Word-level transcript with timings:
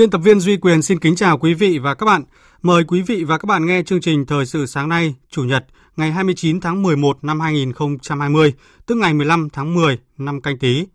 Biên 0.00 0.10
tập 0.10 0.18
viên 0.18 0.40
Duy 0.40 0.56
Quyền 0.56 0.82
xin 0.82 0.98
kính 0.98 1.16
chào 1.16 1.38
quý 1.38 1.54
vị 1.54 1.78
và 1.78 1.94
các 1.94 2.06
bạn. 2.06 2.24
Mời 2.62 2.84
quý 2.84 3.02
vị 3.02 3.24
và 3.24 3.38
các 3.38 3.46
bạn 3.46 3.66
nghe 3.66 3.82
chương 3.82 4.00
trình 4.00 4.26
Thời 4.26 4.46
sự 4.46 4.66
sáng 4.66 4.88
nay, 4.88 5.14
Chủ 5.30 5.44
nhật, 5.44 5.64
ngày 5.96 6.12
29 6.12 6.60
tháng 6.60 6.82
11 6.82 7.24
năm 7.24 7.40
2020, 7.40 8.54
tức 8.86 8.94
ngày 8.94 9.14
15 9.14 9.48
tháng 9.52 9.74
10 9.74 9.98
năm 10.18 10.40
canh 10.40 10.58
tí. 10.58 10.86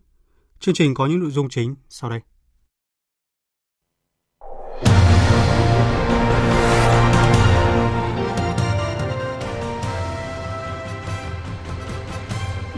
Chương 0.60 0.74
trình 0.74 0.94
có 0.94 1.06
những 1.06 1.20
nội 1.20 1.30
dung 1.30 1.48
chính 1.48 1.74
sau 1.88 2.10
đây. 2.10 2.20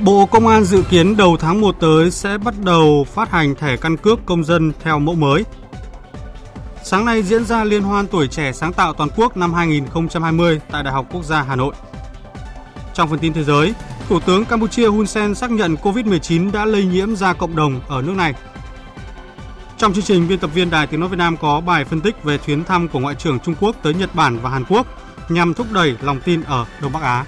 Bộ 0.04 0.26
Công 0.26 0.46
an 0.46 0.64
dự 0.64 0.82
kiến 0.90 1.16
đầu 1.16 1.36
tháng 1.36 1.60
1 1.60 1.76
tới 1.80 2.10
sẽ 2.10 2.38
bắt 2.38 2.54
đầu 2.64 3.04
phát 3.04 3.30
hành 3.30 3.54
thẻ 3.54 3.76
căn 3.76 3.96
cước 3.96 4.18
công 4.26 4.44
dân 4.44 4.72
theo 4.82 4.98
mẫu 4.98 5.14
mới– 5.14 5.44
Sáng 6.91 7.05
nay 7.05 7.22
diễn 7.22 7.44
ra 7.44 7.64
Liên 7.64 7.83
hoan 7.83 8.06
tuổi 8.06 8.28
trẻ 8.28 8.53
sáng 8.53 8.72
tạo 8.72 8.92
toàn 8.92 9.11
quốc 9.17 9.36
năm 9.36 9.55
2020 9.55 10.61
tại 10.70 10.83
Đại 10.83 10.92
học 10.92 11.06
Quốc 11.12 11.25
gia 11.25 11.42
Hà 11.42 11.56
Nội. 11.56 11.75
Trong 12.94 13.08
phần 13.11 13.19
tin 13.19 13.33
thế 13.33 13.44
giới, 13.44 13.75
Thủ 14.08 14.20
tướng 14.20 14.44
Campuchia 14.44 14.86
Hun 14.86 15.06
Sen 15.06 15.34
xác 15.34 15.50
nhận 15.50 15.75
COVID-19 15.75 16.53
đã 16.53 16.64
lây 16.64 16.84
nhiễm 16.84 17.16
ra 17.16 17.33
cộng 17.33 17.56
đồng 17.56 17.81
ở 17.89 18.03
nước 18.03 18.14
này. 18.16 18.34
Trong 19.78 19.94
chương 19.94 20.05
trình, 20.05 20.28
biên 20.28 20.39
tập 20.39 20.50
viên 20.55 20.70
Đài 20.70 20.86
Tiếng 20.86 21.00
Nói 21.00 21.09
Việt 21.09 21.16
Nam 21.16 21.36
có 21.36 21.61
bài 21.61 21.84
phân 21.84 22.00
tích 22.00 22.25
về 22.25 22.39
chuyến 22.39 22.64
thăm 22.64 22.89
của 22.89 22.98
Ngoại 22.98 23.14
trưởng 23.14 23.41
Trung 23.41 23.55
Quốc 23.61 23.77
tới 23.83 23.94
Nhật 23.94 24.14
Bản 24.14 24.39
và 24.42 24.50
Hàn 24.50 24.64
Quốc 24.69 24.86
nhằm 25.28 25.55
thúc 25.55 25.66
đẩy 25.72 25.97
lòng 26.03 26.20
tin 26.25 26.42
ở 26.42 26.66
Đông 26.83 26.92
Bắc 26.92 27.03
Á. 27.03 27.25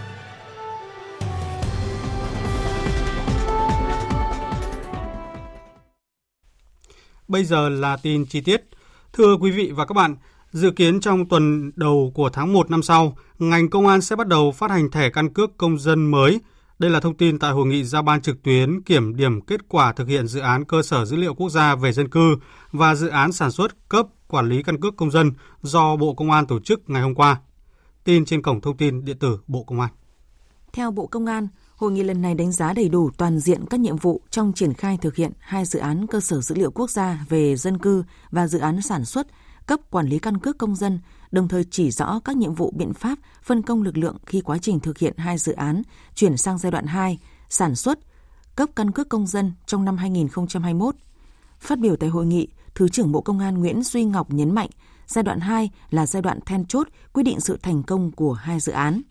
Bây 7.29 7.45
giờ 7.45 7.69
là 7.69 7.97
tin 7.97 8.27
chi 8.27 8.41
tiết. 8.41 8.71
Thưa 9.13 9.37
quý 9.37 9.51
vị 9.51 9.73
và 9.75 9.87
các 9.87 9.95
bạn, 9.95 10.17
dự 10.51 10.71
kiến 10.71 11.01
trong 11.01 11.29
tuần 11.29 11.73
đầu 11.77 12.13
của 12.15 12.31
tháng 12.33 12.53
1 12.53 12.71
năm 12.71 12.83
sau, 12.83 13.17
ngành 13.39 13.71
công 13.71 13.87
an 13.87 14.01
sẽ 14.01 14.17
bắt 14.17 14.27
đầu 14.29 14.53
phát 14.53 14.71
hành 14.71 14.91
thẻ 14.91 15.11
căn 15.11 15.33
cước 15.33 15.57
công 15.57 15.79
dân 15.79 16.11
mới. 16.11 16.41
Đây 16.79 16.91
là 16.91 17.01
thông 17.01 17.17
tin 17.17 17.39
tại 17.39 17.53
hội 17.53 17.67
nghị 17.67 17.85
giao 17.85 18.03
ban 18.03 18.21
trực 18.21 18.43
tuyến 18.43 18.83
kiểm 18.83 19.17
điểm 19.17 19.41
kết 19.41 19.61
quả 19.69 19.93
thực 19.93 20.09
hiện 20.09 20.27
dự 20.27 20.41
án 20.41 20.65
cơ 20.65 20.83
sở 20.83 21.05
dữ 21.05 21.17
liệu 21.17 21.35
quốc 21.35 21.49
gia 21.49 21.75
về 21.75 21.93
dân 21.93 22.09
cư 22.09 22.37
và 22.73 22.95
dự 22.95 23.09
án 23.09 23.33
sản 23.33 23.51
xuất 23.51 23.89
cấp 23.89 24.07
quản 24.29 24.49
lý 24.49 24.63
căn 24.63 24.81
cước 24.81 24.97
công 24.97 25.11
dân 25.11 25.33
do 25.63 25.97
Bộ 25.97 26.15
Công 26.15 26.31
an 26.31 26.47
tổ 26.47 26.61
chức 26.61 26.91
ngày 26.91 27.03
hôm 27.03 27.15
qua. 27.15 27.41
Tin 28.05 28.25
trên 28.25 28.43
cổng 28.43 28.61
thông 28.61 28.77
tin 28.77 29.05
điện 29.05 29.19
tử 29.19 29.39
Bộ 29.47 29.65
Công 29.65 29.81
an. 29.81 29.91
Theo 30.73 30.91
Bộ 30.91 31.07
Công 31.07 31.27
an, 31.27 31.49
Hội 31.81 31.93
nghị 31.93 32.03
lần 32.03 32.23
này 32.23 32.35
đánh 32.35 32.53
giá 32.53 32.73
đầy 32.73 32.89
đủ 32.89 33.11
toàn 33.17 33.39
diện 33.39 33.65
các 33.71 33.81
nhiệm 33.81 33.97
vụ 33.97 34.21
trong 34.31 34.53
triển 34.53 34.75
khai 34.75 34.99
thực 35.01 35.17
hiện 35.17 35.33
hai 35.39 35.65
dự 35.65 35.79
án 35.79 36.07
cơ 36.07 36.21
sở 36.21 36.41
dữ 36.41 36.55
liệu 36.55 36.71
quốc 36.71 36.91
gia 36.91 37.25
về 37.29 37.57
dân 37.57 37.79
cư 37.79 38.05
và 38.31 38.47
dự 38.47 38.59
án 38.59 38.83
sản 38.83 39.05
xuất, 39.05 39.27
cấp 39.67 39.81
quản 39.91 40.07
lý 40.07 40.19
căn 40.19 40.39
cước 40.39 40.59
công 40.59 40.77
dân, 40.77 40.99
đồng 41.31 41.49
thời 41.49 41.65
chỉ 41.71 41.91
rõ 41.91 42.21
các 42.25 42.37
nhiệm 42.37 42.55
vụ 42.55 42.73
biện 42.77 42.95
pháp 42.95 43.19
phân 43.43 43.63
công 43.63 43.83
lực 43.83 43.97
lượng 43.97 44.17
khi 44.27 44.41
quá 44.41 44.59
trình 44.59 44.81
thực 44.81 44.99
hiện 44.99 45.15
hai 45.17 45.39
dự 45.39 45.53
án 45.53 45.83
chuyển 46.15 46.37
sang 46.37 46.59
giai 46.59 46.73
đoạn 46.73 46.87
2, 46.87 47.19
sản 47.49 47.75
xuất, 47.75 47.99
cấp 48.57 48.69
căn 48.77 48.91
cước 48.91 49.09
công 49.09 49.27
dân 49.27 49.53
trong 49.67 49.85
năm 49.85 49.97
2021. 49.97 50.95
Phát 51.61 51.79
biểu 51.79 51.97
tại 51.97 52.09
hội 52.09 52.27
nghị, 52.27 52.49
Thứ 52.75 52.89
trưởng 52.89 53.13
Bộ 53.13 53.21
Công 53.21 53.39
an 53.39 53.59
Nguyễn 53.59 53.83
Duy 53.83 54.05
Ngọc 54.05 54.33
nhấn 54.33 54.55
mạnh, 54.55 54.71
giai 55.07 55.25
đoạn 55.25 55.41
2 55.41 55.71
là 55.91 56.07
giai 56.07 56.23
đoạn 56.23 56.39
then 56.47 56.67
chốt 56.67 56.89
quyết 57.13 57.23
định 57.23 57.41
sự 57.41 57.59
thành 57.63 57.83
công 57.83 58.13
của 58.13 58.33
hai 58.33 58.61
dự 58.61 58.73
án 58.73 59.03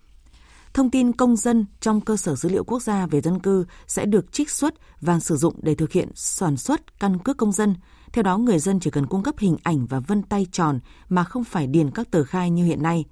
thông 0.73 0.91
tin 0.91 1.13
công 1.13 1.35
dân 1.35 1.65
trong 1.79 2.01
cơ 2.01 2.17
sở 2.17 2.35
dữ 2.35 2.49
liệu 2.49 2.63
quốc 2.63 2.81
gia 2.81 3.05
về 3.05 3.21
dân 3.21 3.39
cư 3.39 3.65
sẽ 3.87 4.05
được 4.05 4.31
trích 4.31 4.49
xuất 4.49 4.73
và 5.01 5.19
sử 5.19 5.37
dụng 5.37 5.53
để 5.61 5.75
thực 5.75 5.91
hiện 5.91 6.09
sản 6.15 6.57
xuất 6.57 6.99
căn 6.99 7.17
cước 7.17 7.37
công 7.37 7.51
dân. 7.51 7.75
Theo 8.13 8.23
đó, 8.23 8.37
người 8.37 8.59
dân 8.59 8.79
chỉ 8.79 8.89
cần 8.89 9.07
cung 9.07 9.23
cấp 9.23 9.35
hình 9.37 9.57
ảnh 9.63 9.85
và 9.85 9.99
vân 9.99 10.23
tay 10.23 10.47
tròn 10.51 10.79
mà 11.09 11.23
không 11.23 11.43
phải 11.43 11.67
điền 11.67 11.91
các 11.91 12.11
tờ 12.11 12.23
khai 12.23 12.49
như 12.49 12.65
hiện 12.65 12.83
nay. 12.83 13.05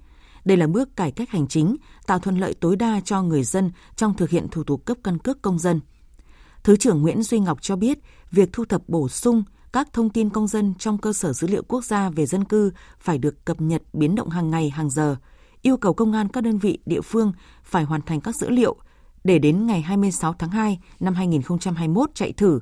Đây 0.44 0.56
là 0.56 0.66
bước 0.66 0.96
cải 0.96 1.10
cách 1.10 1.30
hành 1.30 1.48
chính, 1.48 1.76
tạo 2.06 2.18
thuận 2.18 2.38
lợi 2.38 2.54
tối 2.54 2.76
đa 2.76 3.00
cho 3.04 3.22
người 3.22 3.44
dân 3.44 3.70
trong 3.96 4.14
thực 4.14 4.30
hiện 4.30 4.48
thủ 4.50 4.64
tục 4.64 4.84
cấp 4.84 4.96
căn 5.04 5.18
cước 5.18 5.42
công 5.42 5.58
dân. 5.58 5.80
Thứ 6.64 6.76
trưởng 6.76 7.02
Nguyễn 7.02 7.22
Duy 7.22 7.38
Ngọc 7.38 7.58
cho 7.60 7.76
biết, 7.76 7.98
việc 8.30 8.48
thu 8.52 8.64
thập 8.64 8.88
bổ 8.88 9.08
sung 9.08 9.44
các 9.72 9.92
thông 9.92 10.10
tin 10.10 10.30
công 10.30 10.46
dân 10.46 10.74
trong 10.78 10.98
cơ 10.98 11.12
sở 11.12 11.32
dữ 11.32 11.46
liệu 11.46 11.62
quốc 11.62 11.84
gia 11.84 12.10
về 12.10 12.26
dân 12.26 12.44
cư 12.44 12.72
phải 13.00 13.18
được 13.18 13.44
cập 13.44 13.60
nhật 13.60 13.82
biến 13.92 14.14
động 14.14 14.28
hàng 14.28 14.50
ngày, 14.50 14.70
hàng 14.70 14.90
giờ– 14.90 15.16
yêu 15.62 15.76
cầu 15.76 15.94
công 15.94 16.12
an 16.12 16.28
các 16.28 16.40
đơn 16.40 16.58
vị 16.58 16.78
địa 16.86 17.00
phương 17.00 17.32
phải 17.64 17.84
hoàn 17.84 18.02
thành 18.02 18.20
các 18.20 18.36
dữ 18.36 18.50
liệu 18.50 18.76
để 19.24 19.38
đến 19.38 19.66
ngày 19.66 19.80
26 19.80 20.32
tháng 20.32 20.50
2 20.50 20.78
năm 21.00 21.14
2021 21.14 22.10
chạy 22.14 22.32
thử. 22.32 22.60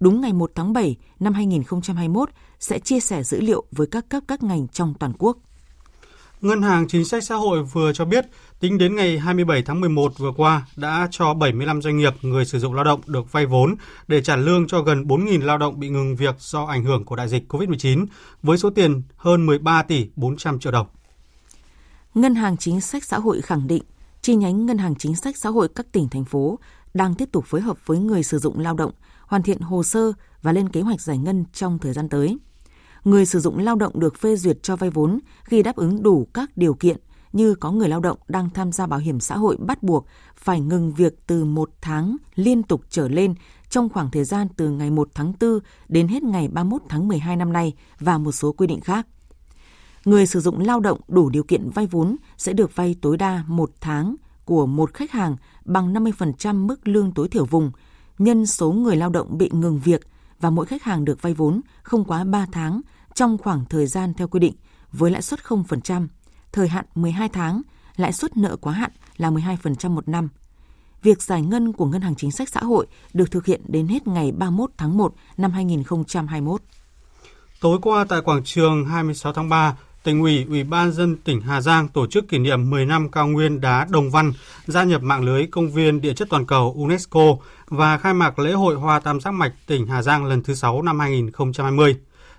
Đúng 0.00 0.20
ngày 0.20 0.32
1 0.32 0.50
tháng 0.54 0.72
7 0.72 0.96
năm 1.20 1.32
2021 1.32 2.30
sẽ 2.60 2.78
chia 2.78 3.00
sẻ 3.00 3.22
dữ 3.22 3.40
liệu 3.40 3.64
với 3.72 3.86
các 3.86 4.08
cấp 4.08 4.22
các 4.28 4.42
ngành 4.42 4.68
trong 4.68 4.94
toàn 4.98 5.12
quốc. 5.18 5.38
Ngân 6.40 6.62
hàng 6.62 6.88
Chính 6.88 7.04
sách 7.04 7.24
Xã 7.24 7.34
hội 7.34 7.62
vừa 7.62 7.92
cho 7.92 8.04
biết, 8.04 8.26
tính 8.60 8.78
đến 8.78 8.96
ngày 8.96 9.18
27 9.18 9.62
tháng 9.62 9.80
11 9.80 10.18
vừa 10.18 10.32
qua 10.36 10.66
đã 10.76 11.08
cho 11.10 11.34
75 11.34 11.82
doanh 11.82 11.96
nghiệp 11.96 12.14
người 12.22 12.44
sử 12.44 12.58
dụng 12.58 12.74
lao 12.74 12.84
động 12.84 13.00
được 13.06 13.32
vay 13.32 13.46
vốn 13.46 13.74
để 14.08 14.22
trả 14.22 14.36
lương 14.36 14.66
cho 14.66 14.82
gần 14.82 15.04
4.000 15.04 15.44
lao 15.44 15.58
động 15.58 15.80
bị 15.80 15.88
ngừng 15.88 16.16
việc 16.16 16.34
do 16.38 16.64
ảnh 16.64 16.84
hưởng 16.84 17.04
của 17.04 17.16
đại 17.16 17.28
dịch 17.28 17.52
COVID-19 17.52 18.06
với 18.42 18.58
số 18.58 18.70
tiền 18.70 19.02
hơn 19.16 19.46
13 19.46 19.82
tỷ 19.82 20.06
400 20.16 20.58
triệu 20.58 20.72
đồng. 20.72 20.86
Ngân 22.14 22.34
hàng 22.34 22.56
Chính 22.56 22.80
sách 22.80 23.04
Xã 23.04 23.18
hội 23.18 23.40
khẳng 23.40 23.66
định, 23.66 23.82
chi 24.22 24.34
nhánh 24.34 24.66
Ngân 24.66 24.78
hàng 24.78 24.94
Chính 24.94 25.16
sách 25.16 25.36
Xã 25.36 25.48
hội 25.48 25.68
các 25.68 25.92
tỉnh, 25.92 26.08
thành 26.08 26.24
phố 26.24 26.58
đang 26.94 27.14
tiếp 27.14 27.28
tục 27.32 27.44
phối 27.46 27.60
hợp 27.60 27.86
với 27.86 27.98
người 27.98 28.22
sử 28.22 28.38
dụng 28.38 28.58
lao 28.58 28.74
động, 28.74 28.92
hoàn 29.26 29.42
thiện 29.42 29.60
hồ 29.60 29.82
sơ 29.82 30.12
và 30.42 30.52
lên 30.52 30.68
kế 30.68 30.80
hoạch 30.80 31.00
giải 31.00 31.18
ngân 31.18 31.44
trong 31.52 31.78
thời 31.78 31.92
gian 31.92 32.08
tới. 32.08 32.38
Người 33.04 33.26
sử 33.26 33.40
dụng 33.40 33.58
lao 33.58 33.76
động 33.76 34.00
được 34.00 34.18
phê 34.18 34.36
duyệt 34.36 34.62
cho 34.62 34.76
vay 34.76 34.90
vốn 34.90 35.18
khi 35.44 35.62
đáp 35.62 35.76
ứng 35.76 36.02
đủ 36.02 36.28
các 36.34 36.56
điều 36.56 36.74
kiện 36.74 36.96
như 37.32 37.54
có 37.54 37.70
người 37.70 37.88
lao 37.88 38.00
động 38.00 38.18
đang 38.28 38.50
tham 38.50 38.72
gia 38.72 38.86
bảo 38.86 38.98
hiểm 38.98 39.20
xã 39.20 39.36
hội 39.36 39.56
bắt 39.56 39.82
buộc 39.82 40.06
phải 40.36 40.60
ngừng 40.60 40.94
việc 40.94 41.26
từ 41.26 41.44
một 41.44 41.70
tháng 41.80 42.16
liên 42.34 42.62
tục 42.62 42.82
trở 42.90 43.08
lên 43.08 43.34
trong 43.68 43.88
khoảng 43.88 44.10
thời 44.10 44.24
gian 44.24 44.48
từ 44.56 44.70
ngày 44.70 44.90
1 44.90 45.08
tháng 45.14 45.32
4 45.40 45.58
đến 45.88 46.08
hết 46.08 46.22
ngày 46.22 46.48
31 46.48 46.82
tháng 46.88 47.08
12 47.08 47.36
năm 47.36 47.52
nay 47.52 47.74
và 47.98 48.18
một 48.18 48.32
số 48.32 48.52
quy 48.52 48.66
định 48.66 48.80
khác 48.80 49.06
người 50.04 50.26
sử 50.26 50.40
dụng 50.40 50.60
lao 50.60 50.80
động 50.80 51.00
đủ 51.08 51.30
điều 51.30 51.42
kiện 51.42 51.70
vay 51.70 51.86
vốn 51.86 52.16
sẽ 52.36 52.52
được 52.52 52.76
vay 52.76 52.96
tối 53.02 53.16
đa 53.16 53.44
một 53.46 53.70
tháng 53.80 54.16
của 54.44 54.66
một 54.66 54.94
khách 54.94 55.10
hàng 55.10 55.36
bằng 55.64 55.94
50% 55.94 56.66
mức 56.66 56.88
lương 56.88 57.12
tối 57.14 57.28
thiểu 57.28 57.44
vùng, 57.44 57.70
nhân 58.18 58.46
số 58.46 58.72
người 58.72 58.96
lao 58.96 59.10
động 59.10 59.38
bị 59.38 59.50
ngừng 59.52 59.80
việc 59.80 60.00
và 60.40 60.50
mỗi 60.50 60.66
khách 60.66 60.82
hàng 60.82 61.04
được 61.04 61.22
vay 61.22 61.34
vốn 61.34 61.60
không 61.82 62.04
quá 62.04 62.24
3 62.24 62.46
tháng 62.52 62.80
trong 63.14 63.38
khoảng 63.38 63.64
thời 63.64 63.86
gian 63.86 64.14
theo 64.14 64.28
quy 64.28 64.40
định 64.40 64.54
với 64.92 65.10
lãi 65.10 65.22
suất 65.22 65.40
0%, 65.40 66.06
thời 66.52 66.68
hạn 66.68 66.84
12 66.94 67.28
tháng, 67.28 67.62
lãi 67.96 68.12
suất 68.12 68.36
nợ 68.36 68.56
quá 68.56 68.72
hạn 68.72 68.90
là 69.16 69.30
12% 69.30 69.90
một 69.90 70.08
năm. 70.08 70.28
Việc 71.02 71.22
giải 71.22 71.42
ngân 71.42 71.72
của 71.72 71.86
Ngân 71.86 72.00
hàng 72.00 72.14
Chính 72.14 72.30
sách 72.30 72.48
Xã 72.48 72.60
hội 72.60 72.86
được 73.12 73.30
thực 73.30 73.46
hiện 73.46 73.60
đến 73.68 73.88
hết 73.88 74.06
ngày 74.06 74.32
31 74.32 74.70
tháng 74.76 74.96
1 74.98 75.14
năm 75.36 75.50
2021. 75.50 76.62
Tối 77.60 77.78
qua 77.82 78.04
tại 78.08 78.20
quảng 78.20 78.44
trường 78.44 78.84
26 78.84 79.32
tháng 79.32 79.48
3, 79.48 79.76
tỉnh 80.02 80.20
ủy, 80.20 80.44
ủy 80.48 80.64
ban 80.64 80.92
dân 80.92 81.16
tỉnh 81.16 81.40
Hà 81.40 81.60
Giang 81.60 81.88
tổ 81.88 82.06
chức 82.06 82.28
kỷ 82.28 82.38
niệm 82.38 82.70
10 82.70 82.86
năm 82.86 83.10
cao 83.10 83.28
nguyên 83.28 83.60
đá 83.60 83.86
Đồng 83.90 84.10
Văn 84.10 84.32
gia 84.66 84.84
nhập 84.84 85.02
mạng 85.02 85.24
lưới 85.24 85.46
công 85.46 85.70
viên 85.70 86.00
địa 86.00 86.14
chất 86.14 86.28
toàn 86.30 86.46
cầu 86.46 86.74
UNESCO 86.76 87.36
và 87.66 87.98
khai 87.98 88.14
mạc 88.14 88.38
lễ 88.38 88.52
hội 88.52 88.74
hoa 88.74 89.00
tam 89.00 89.20
giác 89.20 89.34
mạch 89.34 89.52
tỉnh 89.66 89.86
Hà 89.86 90.02
Giang 90.02 90.24
lần 90.24 90.42
thứ 90.42 90.54
6 90.54 90.82
năm 90.82 91.00
2020. 91.00 91.96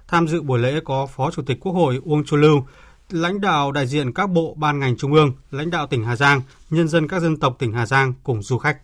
Tham 0.07 0.27
dự 0.27 0.41
buổi 0.41 0.59
lễ 0.59 0.79
có 0.85 1.07
Phó 1.15 1.31
Chủ 1.31 1.41
tịch 1.41 1.57
Quốc 1.59 1.71
hội 1.71 1.99
Uông 2.03 2.23
Chu 2.23 2.37
Lưu, 2.37 2.63
lãnh 3.09 3.41
đạo 3.41 3.71
đại 3.71 3.87
diện 3.87 4.13
các 4.13 4.29
bộ 4.29 4.53
ban 4.57 4.79
ngành 4.79 4.97
trung 4.97 5.13
ương, 5.13 5.33
lãnh 5.51 5.69
đạo 5.69 5.87
tỉnh 5.87 6.03
Hà 6.03 6.15
Giang, 6.15 6.41
nhân 6.69 6.87
dân 6.87 7.07
các 7.07 7.19
dân 7.19 7.37
tộc 7.37 7.55
tỉnh 7.59 7.73
Hà 7.73 7.85
Giang 7.85 8.13
cùng 8.23 8.43
du 8.43 8.57
khách. 8.57 8.77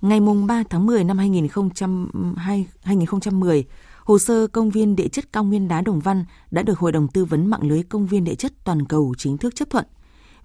Ngày 0.00 0.20
3 0.48 0.62
tháng 0.70 0.86
10 0.86 1.04
năm 1.04 1.18
2010, 1.18 3.64
hồ 4.10 4.18
sơ 4.18 4.46
công 4.46 4.70
viên 4.70 4.96
địa 4.96 5.08
chất 5.08 5.32
cao 5.32 5.44
nguyên 5.44 5.68
đá 5.68 5.80
Đồng 5.80 6.00
Văn 6.00 6.24
đã 6.50 6.62
được 6.62 6.78
Hội 6.78 6.92
đồng 6.92 7.08
Tư 7.08 7.24
vấn 7.24 7.46
Mạng 7.46 7.62
lưới 7.62 7.82
Công 7.82 8.06
viên 8.06 8.24
địa 8.24 8.34
chất 8.34 8.52
toàn 8.64 8.86
cầu 8.86 9.14
chính 9.18 9.38
thức 9.38 9.54
chấp 9.54 9.70
thuận. 9.70 9.86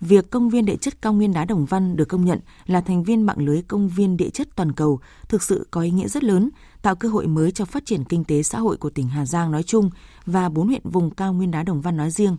Việc 0.01 0.29
công 0.29 0.50
viên 0.50 0.65
địa 0.65 0.75
chất 0.75 1.01
cao 1.01 1.13
nguyên 1.13 1.33
đá 1.33 1.45
Đồng 1.45 1.65
Văn 1.65 1.95
được 1.95 2.06
công 2.06 2.25
nhận 2.25 2.39
là 2.65 2.81
thành 2.81 3.03
viên 3.03 3.21
mạng 3.21 3.38
lưới 3.38 3.62
công 3.62 3.89
viên 3.89 4.17
địa 4.17 4.29
chất 4.29 4.47
toàn 4.56 4.71
cầu 4.71 5.00
thực 5.29 5.44
sự 5.44 5.67
có 5.71 5.81
ý 5.81 5.91
nghĩa 5.91 6.07
rất 6.07 6.23
lớn, 6.23 6.50
tạo 6.81 6.95
cơ 6.95 7.09
hội 7.09 7.27
mới 7.27 7.51
cho 7.51 7.65
phát 7.65 7.85
triển 7.85 8.03
kinh 8.03 8.23
tế 8.23 8.44
xã 8.44 8.59
hội 8.59 8.77
của 8.77 8.89
tỉnh 8.89 9.07
Hà 9.07 9.25
Giang 9.25 9.51
nói 9.51 9.63
chung 9.63 9.89
và 10.25 10.50
bốn 10.50 10.68
huyện 10.68 10.81
vùng 10.83 11.11
cao 11.11 11.33
nguyên 11.33 11.51
đá 11.51 11.63
Đồng 11.63 11.81
Văn 11.81 11.97
nói 11.97 12.11
riêng. 12.11 12.38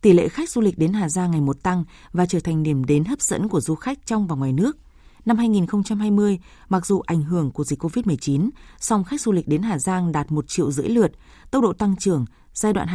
Tỷ 0.00 0.12
lệ 0.12 0.28
khách 0.28 0.50
du 0.50 0.60
lịch 0.60 0.78
đến 0.78 0.92
Hà 0.92 1.08
Giang 1.08 1.30
ngày 1.30 1.40
một 1.40 1.62
tăng 1.62 1.84
và 2.12 2.26
trở 2.26 2.40
thành 2.40 2.62
điểm 2.62 2.84
đến 2.84 3.04
hấp 3.04 3.20
dẫn 3.20 3.48
của 3.48 3.60
du 3.60 3.74
khách 3.74 4.06
trong 4.06 4.26
và 4.26 4.36
ngoài 4.36 4.52
nước. 4.52 4.76
Năm 5.24 5.36
2020, 5.36 6.38
mặc 6.68 6.86
dù 6.86 7.00
ảnh 7.00 7.22
hưởng 7.22 7.50
của 7.50 7.64
dịch 7.64 7.82
COVID-19, 7.82 8.50
song 8.78 9.04
khách 9.04 9.20
du 9.20 9.32
lịch 9.32 9.48
đến 9.48 9.62
Hà 9.62 9.78
Giang 9.78 10.12
đạt 10.12 10.32
1 10.32 10.48
triệu 10.48 10.70
rưỡi 10.70 10.88
lượt, 10.88 11.12
tốc 11.50 11.62
độ 11.62 11.72
tăng 11.72 11.96
trưởng 11.96 12.24
giai 12.52 12.72
đoạn 12.72 12.88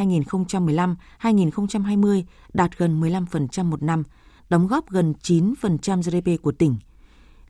2015-2020 1.21 2.23
đạt 2.53 2.77
gần 2.77 3.01
15% 3.01 3.65
một 3.65 3.83
năm, 3.83 4.03
đóng 4.49 4.67
góp 4.67 4.89
gần 4.89 5.13
9% 5.23 6.01
GDP 6.01 6.41
của 6.41 6.51
tỉnh. 6.51 6.75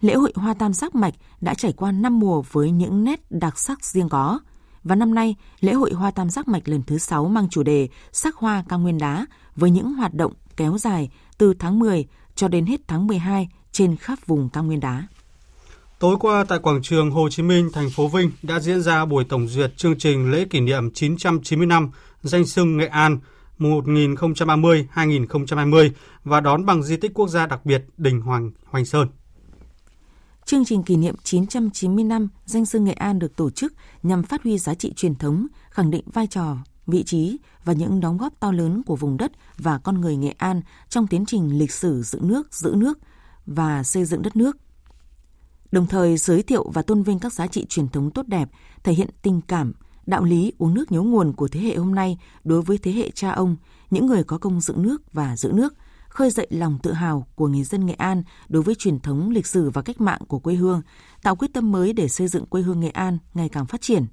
Lễ 0.01 0.15
hội 0.15 0.31
Hoa 0.35 0.53
Tam 0.53 0.73
Giác 0.73 0.95
Mạch 0.95 1.13
đã 1.41 1.53
trải 1.53 1.73
qua 1.73 1.91
5 1.91 2.19
mùa 2.19 2.41
với 2.51 2.71
những 2.71 3.03
nét 3.03 3.31
đặc 3.31 3.59
sắc 3.59 3.85
riêng 3.85 4.09
có. 4.09 4.39
Và 4.83 4.95
năm 4.95 5.15
nay, 5.15 5.35
lễ 5.59 5.73
hội 5.73 5.91
Hoa 5.93 6.11
Tam 6.11 6.29
Giác 6.29 6.47
Mạch 6.47 6.67
lần 6.67 6.83
thứ 6.87 6.97
6 6.97 7.25
mang 7.25 7.49
chủ 7.49 7.63
đề 7.63 7.89
Sắc 8.11 8.35
hoa 8.35 8.63
cao 8.69 8.79
nguyên 8.79 8.97
đá 8.97 9.25
với 9.55 9.71
những 9.71 9.93
hoạt 9.93 10.13
động 10.13 10.33
kéo 10.57 10.77
dài 10.77 11.09
từ 11.37 11.53
tháng 11.59 11.79
10 11.79 12.05
cho 12.35 12.47
đến 12.47 12.65
hết 12.65 12.87
tháng 12.87 13.07
12 13.07 13.49
trên 13.77 13.95
khắp 13.95 14.19
vùng 14.27 14.49
cao 14.49 14.63
nguyên 14.63 14.79
đá. 14.79 15.07
Tối 15.99 16.15
qua 16.19 16.43
tại 16.43 16.59
quảng 16.59 16.81
trường 16.81 17.11
Hồ 17.11 17.29
Chí 17.29 17.43
Minh, 17.43 17.69
thành 17.73 17.89
phố 17.89 18.07
Vinh 18.07 18.31
đã 18.43 18.59
diễn 18.59 18.81
ra 18.81 19.05
buổi 19.05 19.23
tổng 19.23 19.47
duyệt 19.47 19.77
chương 19.77 19.97
trình 19.97 20.31
lễ 20.31 20.45
kỷ 20.49 20.59
niệm 20.59 20.91
990 20.93 21.67
năm 21.67 21.91
danh 22.21 22.45
sưng 22.45 22.77
Nghệ 22.77 22.87
An 22.87 23.19
1030-2020 23.59 25.89
và 26.23 26.39
đón 26.39 26.65
bằng 26.65 26.83
di 26.83 26.97
tích 26.97 27.13
quốc 27.13 27.27
gia 27.27 27.45
đặc 27.45 27.65
biệt 27.65 27.85
Đình 27.97 28.21
Hoàng 28.21 28.51
Hoành 28.65 28.85
Sơn. 28.85 29.07
Chương 30.45 30.65
trình 30.65 30.83
kỷ 30.83 30.95
niệm 30.95 31.15
990 31.23 32.03
năm 32.03 32.27
danh 32.45 32.65
sưng 32.65 32.83
Nghệ 32.83 32.93
An 32.93 33.19
được 33.19 33.35
tổ 33.35 33.49
chức 33.49 33.73
nhằm 34.03 34.23
phát 34.23 34.43
huy 34.43 34.57
giá 34.57 34.73
trị 34.73 34.93
truyền 34.95 35.15
thống, 35.15 35.47
khẳng 35.69 35.91
định 35.91 36.03
vai 36.13 36.27
trò, 36.27 36.57
vị 36.87 37.03
trí 37.03 37.37
và 37.65 37.73
những 37.73 37.99
đóng 37.99 38.17
góp 38.17 38.33
to 38.39 38.51
lớn 38.51 38.81
của 38.85 38.95
vùng 38.95 39.17
đất 39.17 39.31
và 39.57 39.77
con 39.77 40.01
người 40.01 40.15
Nghệ 40.15 40.33
An 40.37 40.61
trong 40.89 41.07
tiến 41.07 41.25
trình 41.25 41.59
lịch 41.59 41.71
sử 41.71 42.01
dựng 42.01 42.27
nước, 42.27 42.53
giữ 42.53 42.73
nước 42.75 42.99
và 43.47 43.83
xây 43.83 44.05
dựng 44.05 44.21
đất 44.21 44.35
nước 44.35 44.57
đồng 45.71 45.87
thời 45.87 46.17
giới 46.17 46.43
thiệu 46.43 46.69
và 46.73 46.81
tôn 46.81 47.03
vinh 47.03 47.19
các 47.19 47.33
giá 47.33 47.47
trị 47.47 47.65
truyền 47.69 47.87
thống 47.89 48.11
tốt 48.11 48.27
đẹp, 48.27 48.49
thể 48.83 48.93
hiện 48.93 49.09
tình 49.21 49.41
cảm, 49.47 49.73
đạo 50.05 50.23
lý 50.23 50.53
uống 50.57 50.73
nước 50.73 50.91
nhớ 50.91 51.01
nguồn 51.01 51.33
của 51.33 51.47
thế 51.47 51.59
hệ 51.59 51.75
hôm 51.75 51.95
nay 51.95 52.17
đối 52.43 52.61
với 52.61 52.77
thế 52.77 52.91
hệ 52.91 53.11
cha 53.11 53.31
ông, 53.31 53.55
những 53.89 54.05
người 54.05 54.23
có 54.23 54.37
công 54.37 54.61
dựng 54.61 54.81
nước 54.81 55.13
và 55.13 55.37
giữ 55.37 55.51
nước, 55.53 55.73
khơi 56.09 56.29
dậy 56.29 56.47
lòng 56.49 56.79
tự 56.83 56.93
hào 56.93 57.27
của 57.35 57.47
người 57.47 57.63
dân 57.63 57.85
Nghệ 57.85 57.93
An 57.93 58.23
đối 58.49 58.63
với 58.63 58.75
truyền 58.75 58.99
thống 58.99 59.29
lịch 59.29 59.47
sử 59.47 59.69
và 59.69 59.81
cách 59.81 60.01
mạng 60.01 60.21
của 60.27 60.39
quê 60.39 60.55
hương, 60.55 60.81
tạo 61.23 61.35
quyết 61.35 61.53
tâm 61.53 61.71
mới 61.71 61.93
để 61.93 62.07
xây 62.07 62.27
dựng 62.27 62.45
quê 62.45 62.61
hương 62.61 62.79
Nghệ 62.79 62.89
An 62.89 63.17
ngày 63.33 63.49
càng 63.49 63.65
phát 63.65 63.81
triển. 63.81 64.05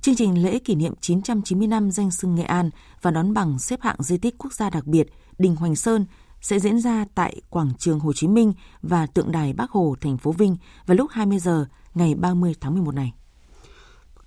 Chương 0.00 0.16
trình 0.16 0.42
lễ 0.42 0.58
kỷ 0.58 0.74
niệm 0.74 0.94
990 1.00 1.68
năm 1.68 1.90
danh 1.90 2.10
xưng 2.10 2.34
Nghệ 2.34 2.42
An 2.42 2.70
và 3.02 3.10
đón 3.10 3.34
bằng 3.34 3.58
xếp 3.58 3.80
hạng 3.82 3.96
di 3.98 4.18
tích 4.18 4.34
quốc 4.38 4.52
gia 4.52 4.70
đặc 4.70 4.86
biệt 4.86 5.06
Đình 5.38 5.56
Hoành 5.56 5.76
Sơn 5.76 6.06
sẽ 6.40 6.58
diễn 6.58 6.80
ra 6.80 7.04
tại 7.14 7.40
quảng 7.50 7.70
trường 7.78 8.00
Hồ 8.00 8.12
Chí 8.12 8.28
Minh 8.28 8.52
và 8.82 9.06
tượng 9.06 9.32
đài 9.32 9.52
Bắc 9.52 9.70
Hồ, 9.70 9.96
thành 10.00 10.18
phố 10.18 10.32
Vinh 10.32 10.56
vào 10.86 10.96
lúc 10.96 11.10
20 11.10 11.38
giờ 11.38 11.66
ngày 11.94 12.14
30 12.14 12.54
tháng 12.60 12.74
11 12.74 12.94
này. 12.94 13.12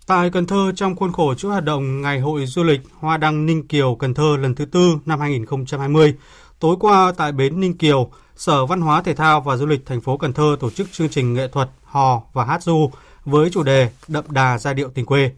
Tại 0.08 0.30
Cần 0.30 0.46
Thơ, 0.46 0.72
trong 0.76 0.96
khuôn 0.96 1.12
khổ 1.12 1.34
chuỗi 1.34 1.52
hoạt 1.52 1.64
động 1.64 2.02
Ngày 2.02 2.20
hội 2.20 2.46
du 2.46 2.64
lịch 2.64 2.82
Hoa 3.00 3.18
Đăng 3.18 3.46
Ninh 3.46 3.68
Kiều 3.68 3.96
Cần 3.96 4.14
Thơ 4.14 4.38
lần 4.40 4.56
thứ 4.56 4.66
tư 4.66 4.98
năm 5.06 5.20
2020, 5.20 6.16
tối 6.60 6.76
qua 6.80 7.14
tại 7.18 7.32
bến 7.32 7.60
Ninh 7.60 7.78
Kiều, 7.78 8.10
Sở 8.36 8.66
Văn 8.66 8.82
hóa 8.82 9.02
Thể 9.02 9.16
thao 9.16 9.42
và 9.42 9.58
Du 9.58 9.66
lịch 9.66 9.86
thành 9.86 10.02
phố 10.02 10.18
Cần 10.18 10.34
Thơ 10.34 10.58
tổ 10.60 10.70
chức 10.70 10.92
chương 10.92 11.10
trình 11.10 11.34
nghệ 11.34 11.48
thuật 11.48 11.70
hò 11.84 12.22
và 12.34 12.46
hát 12.46 12.64
du 12.64 12.92
với 13.26 13.50
chủ 13.50 13.64
đề 13.64 13.90
Đậm 14.08 14.24
đà 14.30 14.58
giai 14.58 14.74
điệu 14.74 14.90
tình 14.90 15.06
quê. 15.06 15.32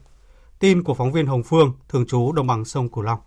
Tin 0.60 0.83
của 0.83 0.94
phóng 0.94 1.12
viên 1.12 1.28
Hồng 1.28 1.44
Phương, 1.44 1.74
thường 1.89 2.06
trú 2.07 2.31
đồng 2.31 2.48
bằng 2.48 2.66
sông 2.66 2.89
Cửu 2.89 3.04
Long. 3.04 3.19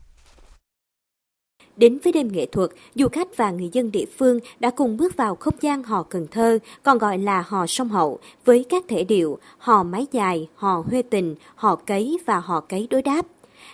Đến 1.78 1.98
với 2.04 2.12
đêm 2.12 2.32
nghệ 2.32 2.46
thuật, 2.46 2.70
du 2.94 3.08
khách 3.08 3.36
và 3.36 3.50
người 3.50 3.70
dân 3.72 3.92
địa 3.92 4.04
phương 4.18 4.38
đã 4.60 4.70
cùng 4.70 4.96
bước 4.96 5.16
vào 5.16 5.34
không 5.34 5.54
gian 5.60 5.82
hò 5.82 6.02
Cần 6.02 6.26
Thơ, 6.30 6.58
còn 6.82 6.98
gọi 6.98 7.18
là 7.18 7.44
hò 7.46 7.66
sông 7.66 7.88
Hậu, 7.88 8.18
với 8.44 8.64
các 8.68 8.84
thể 8.88 9.04
điệu 9.04 9.38
hò 9.58 9.82
mái 9.82 10.06
dài, 10.12 10.48
hò 10.54 10.84
huê 10.90 11.02
tình, 11.02 11.34
hò 11.54 11.76
cấy 11.76 12.18
và 12.26 12.38
hò 12.38 12.60
cấy 12.60 12.86
đối 12.90 13.02
đáp. 13.02 13.26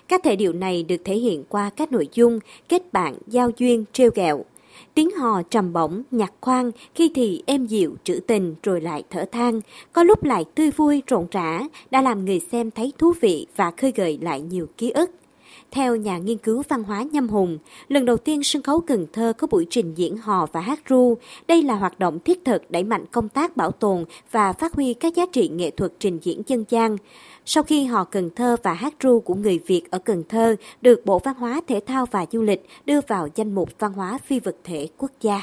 Các 0.08 0.20
thể 0.24 0.36
điệu 0.36 0.52
này 0.52 0.82
được 0.82 0.96
thể 1.04 1.14
hiện 1.14 1.44
qua 1.48 1.70
các 1.70 1.92
nội 1.92 2.08
dung 2.14 2.38
kết 2.68 2.92
bạn, 2.92 3.14
giao 3.26 3.50
duyên, 3.56 3.84
treo 3.92 4.10
gẹo, 4.14 4.44
Tiếng 4.94 5.10
hò 5.10 5.42
trầm 5.42 5.72
bổng, 5.72 6.02
nhạc 6.10 6.32
khoan, 6.40 6.70
khi 6.94 7.10
thì 7.14 7.42
êm 7.46 7.66
dịu, 7.66 7.94
trữ 8.04 8.20
tình 8.26 8.54
rồi 8.62 8.80
lại 8.80 9.02
thở 9.10 9.24
than, 9.32 9.60
có 9.92 10.02
lúc 10.02 10.24
lại 10.24 10.44
tươi 10.54 10.70
vui, 10.70 11.02
rộn 11.06 11.26
rã, 11.30 11.60
đã 11.90 12.02
làm 12.02 12.24
người 12.24 12.40
xem 12.40 12.70
thấy 12.70 12.92
thú 12.98 13.12
vị 13.20 13.46
và 13.56 13.70
khơi 13.70 13.92
gợi 13.96 14.18
lại 14.22 14.40
nhiều 14.40 14.66
ký 14.76 14.90
ức. 14.90 15.10
Theo 15.74 15.96
nhà 15.96 16.18
nghiên 16.18 16.38
cứu 16.38 16.62
văn 16.68 16.82
hóa 16.82 17.04
Nhâm 17.12 17.28
Hùng, 17.28 17.58
lần 17.88 18.04
đầu 18.04 18.16
tiên 18.16 18.42
sân 18.42 18.62
khấu 18.62 18.80
Cần 18.80 19.06
Thơ 19.12 19.32
có 19.38 19.46
buổi 19.50 19.66
trình 19.70 19.94
diễn 19.94 20.16
hò 20.16 20.46
và 20.52 20.60
hát 20.60 20.80
ru. 20.88 21.14
Đây 21.48 21.62
là 21.62 21.74
hoạt 21.74 21.98
động 21.98 22.18
thiết 22.20 22.44
thực 22.44 22.70
đẩy 22.70 22.84
mạnh 22.84 23.04
công 23.12 23.28
tác 23.28 23.56
bảo 23.56 23.70
tồn 23.70 24.04
và 24.30 24.52
phát 24.52 24.74
huy 24.74 24.94
các 24.94 25.14
giá 25.14 25.26
trị 25.32 25.48
nghệ 25.48 25.70
thuật 25.70 25.92
trình 25.98 26.18
diễn 26.22 26.42
dân 26.46 26.64
gian. 26.68 26.96
Sau 27.44 27.62
khi 27.62 27.84
hò 27.84 28.04
Cần 28.04 28.30
Thơ 28.36 28.56
và 28.62 28.72
hát 28.72 28.94
ru 29.02 29.20
của 29.20 29.34
người 29.34 29.60
Việt 29.66 29.82
ở 29.90 29.98
Cần 29.98 30.22
Thơ 30.28 30.56
được 30.80 31.06
Bộ 31.06 31.18
Văn 31.18 31.34
hóa, 31.34 31.60
Thể 31.66 31.80
thao 31.86 32.06
và 32.06 32.26
Du 32.32 32.42
lịch 32.42 32.66
đưa 32.84 33.00
vào 33.08 33.28
danh 33.34 33.54
mục 33.54 33.68
văn 33.78 33.92
hóa 33.92 34.18
phi 34.24 34.40
vật 34.40 34.56
thể 34.64 34.88
quốc 34.98 35.10
gia. 35.20 35.42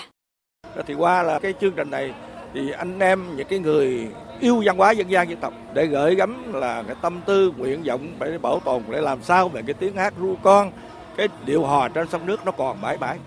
Thì 0.87 0.93
qua 0.93 1.23
là 1.23 1.39
cái 1.39 1.53
chương 1.61 1.73
trình 1.75 1.89
này 1.89 2.13
thì 2.53 2.71
anh 2.71 2.99
em 2.99 3.35
những 3.35 3.47
cái 3.47 3.59
người 3.59 4.07
yêu 4.39 4.61
văn 4.65 4.77
hóa 4.77 4.91
dân 4.91 5.09
gian 5.09 5.29
dân 5.29 5.39
tộc 5.39 5.53
để 5.73 5.85
gửi 5.85 6.15
gắm 6.15 6.53
là 6.53 6.83
cái 6.83 6.95
tâm 7.01 7.21
tư 7.25 7.53
nguyện 7.57 7.83
vọng 7.83 8.15
phải 8.19 8.37
bảo 8.37 8.59
tồn 8.59 8.83
để 8.89 9.01
làm 9.01 9.23
sao 9.23 9.49
về 9.49 9.61
cái 9.67 9.73
tiếng 9.73 9.95
hát 9.95 10.13
ru 10.19 10.35
con 10.43 10.71
cái 11.17 11.27
điệu 11.45 11.63
hò 11.63 11.89
trên 11.89 12.07
sông 12.07 12.25
nước 12.25 12.45
nó 12.45 12.51
còn 12.51 12.81
mãi 12.81 12.97
mãi. 12.97 13.17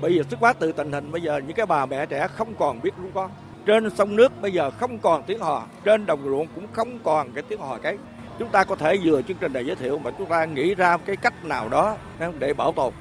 Bây 0.00 0.14
giờ 0.14 0.22
xuất 0.30 0.40
phát 0.40 0.56
từ 0.58 0.72
tình 0.72 0.92
hình 0.92 1.12
bây 1.12 1.20
giờ 1.20 1.40
những 1.46 1.56
cái 1.56 1.66
bà 1.66 1.86
mẹ 1.86 2.06
trẻ 2.06 2.28
không 2.28 2.54
còn 2.54 2.80
biết 2.82 2.90
ru 3.02 3.08
con. 3.14 3.30
Trên 3.66 3.90
sông 3.90 4.16
nước 4.16 4.42
bây 4.42 4.52
giờ 4.52 4.70
không 4.70 4.98
còn 4.98 5.22
tiếng 5.22 5.40
hò 5.40 5.66
trên 5.84 6.06
đồng 6.06 6.24
ruộng 6.24 6.46
cũng 6.54 6.66
không 6.72 6.98
còn 7.04 7.32
cái 7.32 7.42
tiếng 7.48 7.60
hò 7.60 7.78
cái 7.78 7.98
chúng 8.38 8.48
ta 8.48 8.64
có 8.64 8.76
thể 8.76 8.98
vừa 9.04 9.22
chương 9.22 9.36
trình 9.40 9.52
này 9.52 9.66
giới 9.66 9.76
thiệu 9.76 9.98
mà 9.98 10.10
chúng 10.18 10.28
ta 10.28 10.44
nghĩ 10.44 10.74
ra 10.74 10.96
cái 10.96 11.16
cách 11.16 11.44
nào 11.44 11.68
đó 11.68 11.96
để 12.38 12.54
bảo 12.54 12.72
tồn. 12.72 12.92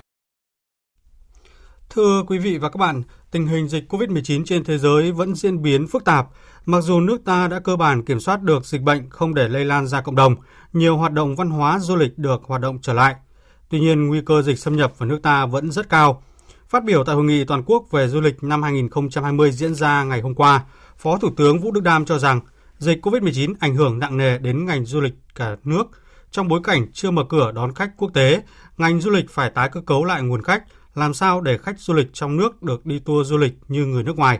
Thưa 1.90 2.24
quý 2.28 2.38
vị 2.38 2.58
và 2.58 2.70
các 2.70 2.78
bạn, 2.78 3.04
tình 3.34 3.48
hình 3.48 3.68
dịch 3.68 3.94
COVID-19 3.94 4.44
trên 4.46 4.64
thế 4.64 4.78
giới 4.78 5.12
vẫn 5.12 5.36
diễn 5.36 5.62
biến 5.62 5.88
phức 5.88 6.06
tạp. 6.06 6.28
Mặc 6.66 6.82
dù 6.82 7.00
nước 7.00 7.26
ta 7.26 7.48
đã 7.48 7.60
cơ 7.60 7.76
bản 7.76 8.06
kiểm 8.06 8.20
soát 8.20 8.42
được 8.42 8.66
dịch 8.66 8.82
bệnh 8.82 9.10
không 9.10 9.34
để 9.34 9.48
lây 9.48 9.66
lan 9.66 9.88
ra 9.88 10.02
cộng 10.02 10.16
đồng, 10.16 10.36
nhiều 10.74 10.98
hoạt 10.98 11.14
động 11.14 11.36
văn 11.36 11.50
hóa 11.50 11.80
du 11.80 11.96
lịch 11.96 12.18
được 12.18 12.42
hoạt 12.44 12.62
động 12.62 12.80
trở 12.82 12.94
lại. 12.94 13.16
Tuy 13.70 13.80
nhiên, 13.80 14.08
nguy 14.08 14.22
cơ 14.26 14.42
dịch 14.42 14.60
xâm 14.60 14.76
nhập 14.76 14.94
vào 14.98 15.10
nước 15.10 15.20
ta 15.24 15.46
vẫn 15.46 15.72
rất 15.72 15.90
cao. 15.90 16.24
Phát 16.70 16.84
biểu 16.84 17.04
tại 17.04 17.16
hội 17.16 17.24
nghị 17.24 17.46
toàn 17.46 17.64
quốc 17.66 17.86
về 17.92 18.08
du 18.08 18.22
lịch 18.22 18.44
năm 18.44 18.64
2020 18.64 19.52
diễn 19.52 19.76
ra 19.76 20.04
ngày 20.04 20.22
hôm 20.22 20.36
qua, 20.36 20.64
Phó 20.98 21.18
Thủ 21.18 21.30
tướng 21.38 21.60
Vũ 21.60 21.72
Đức 21.72 21.84
Đam 21.84 22.06
cho 22.06 22.20
rằng 22.20 22.40
dịch 22.78 23.06
COVID-19 23.06 23.54
ảnh 23.60 23.76
hưởng 23.76 24.00
nặng 24.00 24.18
nề 24.18 24.38
đến 24.38 24.66
ngành 24.66 24.86
du 24.86 25.02
lịch 25.02 25.14
cả 25.36 25.56
nước. 25.64 25.84
Trong 26.32 26.48
bối 26.48 26.60
cảnh 26.64 26.88
chưa 26.94 27.12
mở 27.12 27.24
cửa 27.30 27.52
đón 27.52 27.74
khách 27.74 27.92
quốc 27.98 28.14
tế, 28.14 28.42
ngành 28.78 29.02
du 29.02 29.12
lịch 29.12 29.30
phải 29.30 29.50
tái 29.50 29.70
cơ 29.70 29.82
cấu 29.82 30.06
lại 30.06 30.22
nguồn 30.22 30.42
khách, 30.42 30.64
làm 30.96 31.14
sao 31.14 31.42
để 31.42 31.58
khách 31.58 31.80
du 31.80 31.94
lịch 31.94 32.08
trong 32.14 32.38
nước 32.38 32.64
được 32.64 32.86
đi 32.86 33.00
tour 33.00 33.30
du 33.30 33.38
lịch 33.38 33.54
như 33.68 33.86
người 33.86 34.04
nước 34.04 34.18
ngoài. 34.18 34.40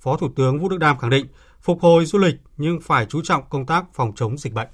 Phó 0.00 0.16
Thủ 0.16 0.28
tướng 0.36 0.58
Vũ 0.58 0.68
Đức 0.68 0.78
Đam 0.78 0.98
khẳng 0.98 1.10
định, 1.10 1.26
phục 1.60 1.80
hồi 1.80 2.06
du 2.06 2.18
lịch 2.18 2.34
nhưng 2.56 2.80
phải 2.80 3.06
chú 3.08 3.20
trọng 3.24 3.42
công 3.50 3.66
tác 3.66 3.84
phòng 3.94 4.12
chống 4.16 4.38
dịch 4.38 4.52
bệnh. 4.52 4.68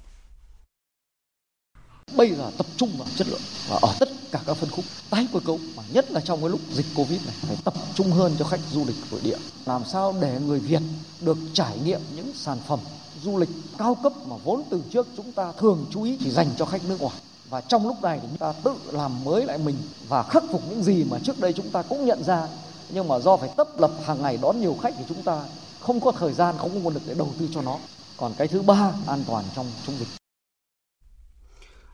Bây 2.17 2.31
giờ 2.31 2.51
tập 2.57 2.65
trung 2.77 2.89
vào 2.97 3.07
chất 3.15 3.27
lượng 3.27 3.41
và 3.69 3.79
ở 3.81 3.95
tất 3.99 4.09
cả 4.31 4.39
các 4.47 4.57
phân 4.57 4.69
khúc 4.69 4.85
tái 5.09 5.27
cơ 5.33 5.39
cấu 5.39 5.59
mà 5.77 5.83
nhất 5.93 6.11
là 6.11 6.21
trong 6.21 6.41
cái 6.41 6.49
lúc 6.49 6.59
dịch 6.71 6.85
Covid 6.95 7.25
này 7.25 7.35
phải 7.41 7.57
tập 7.63 7.73
trung 7.95 8.11
hơn 8.11 8.35
cho 8.39 8.45
khách 8.45 8.59
du 8.71 8.85
lịch 8.87 8.95
nội 9.11 9.21
địa. 9.23 9.37
Làm 9.65 9.81
sao 9.91 10.15
để 10.21 10.39
người 10.39 10.59
Việt 10.59 10.81
được 11.21 11.37
trải 11.53 11.77
nghiệm 11.85 11.99
những 12.15 12.31
sản 12.33 12.57
phẩm 12.67 12.79
du 13.21 13.37
lịch 13.37 13.49
cao 13.77 13.97
cấp 14.03 14.13
mà 14.29 14.35
vốn 14.43 14.63
từ 14.71 14.81
trước 14.91 15.07
chúng 15.17 15.31
ta 15.31 15.51
thường 15.59 15.85
chú 15.91 16.03
ý 16.03 16.17
chỉ 16.19 16.29
dành 16.29 16.47
cho 16.57 16.65
khách 16.65 16.81
nước 16.89 17.01
ngoài 17.01 17.17
và 17.49 17.61
trong 17.61 17.87
lúc 17.87 17.95
này 18.01 18.19
thì 18.21 18.27
chúng 18.29 18.37
ta 18.37 18.53
tự 18.63 18.75
làm 18.91 19.23
mới 19.23 19.45
lại 19.45 19.57
mình 19.57 19.75
và 20.07 20.23
khắc 20.23 20.43
phục 20.51 20.61
những 20.69 20.83
gì 20.83 21.05
mà 21.11 21.17
trước 21.23 21.39
đây 21.39 21.53
chúng 21.53 21.69
ta 21.69 21.81
cũng 21.81 22.05
nhận 22.05 22.23
ra. 22.23 22.47
Nhưng 22.89 23.07
mà 23.07 23.19
do 23.19 23.37
phải 23.37 23.49
tấp 23.57 23.67
lập 23.77 23.91
hàng 24.05 24.21
ngày 24.21 24.39
đón 24.41 24.61
nhiều 24.61 24.75
khách 24.81 24.93
thì 24.97 25.03
chúng 25.09 25.23
ta 25.23 25.41
không 25.81 25.99
có 25.99 26.11
thời 26.11 26.33
gian 26.33 26.55
không 26.57 26.69
có 26.73 26.79
nguồn 26.79 26.93
lực 26.93 27.03
để 27.07 27.13
đầu 27.17 27.29
tư 27.39 27.49
cho 27.53 27.61
nó. 27.61 27.77
Còn 28.17 28.33
cái 28.37 28.47
thứ 28.47 28.61
ba 28.61 28.91
an 29.07 29.23
toàn 29.27 29.43
trong 29.55 29.65
chống 29.87 29.95
dịch. 29.99 30.07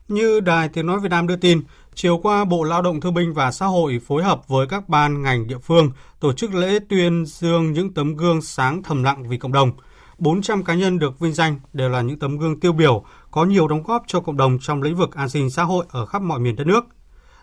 Như 0.07 0.39
Đài 0.39 0.69
Tiếng 0.69 0.85
Nói 0.85 0.99
Việt 0.99 1.09
Nam 1.09 1.27
đưa 1.27 1.35
tin, 1.35 1.61
chiều 1.95 2.19
qua 2.23 2.45
Bộ 2.45 2.63
Lao 2.63 2.81
động 2.81 3.01
Thương 3.01 3.13
binh 3.13 3.33
và 3.33 3.51
Xã 3.51 3.65
hội 3.65 3.99
phối 4.07 4.23
hợp 4.23 4.47
với 4.47 4.67
các 4.67 4.89
ban 4.89 5.21
ngành 5.21 5.47
địa 5.47 5.57
phương 5.57 5.91
tổ 6.19 6.33
chức 6.33 6.53
lễ 6.53 6.79
tuyên 6.89 7.25
dương 7.25 7.73
những 7.73 7.93
tấm 7.93 8.15
gương 8.15 8.41
sáng 8.41 8.83
thầm 8.83 9.03
lặng 9.03 9.29
vì 9.29 9.37
cộng 9.37 9.51
đồng. 9.51 9.71
400 10.19 10.63
cá 10.63 10.73
nhân 10.73 10.99
được 10.99 11.19
vinh 11.19 11.33
danh 11.33 11.59
đều 11.73 11.89
là 11.89 12.01
những 12.01 12.19
tấm 12.19 12.37
gương 12.37 12.59
tiêu 12.59 12.73
biểu 12.73 13.05
có 13.31 13.45
nhiều 13.45 13.67
đóng 13.67 13.83
góp 13.83 14.03
cho 14.07 14.19
cộng 14.19 14.37
đồng 14.37 14.57
trong 14.61 14.81
lĩnh 14.81 14.95
vực 14.95 15.15
an 15.15 15.29
sinh 15.29 15.49
xã 15.49 15.63
hội 15.63 15.85
ở 15.89 16.05
khắp 16.05 16.21
mọi 16.21 16.39
miền 16.39 16.55
đất 16.55 16.67
nước. 16.67 16.85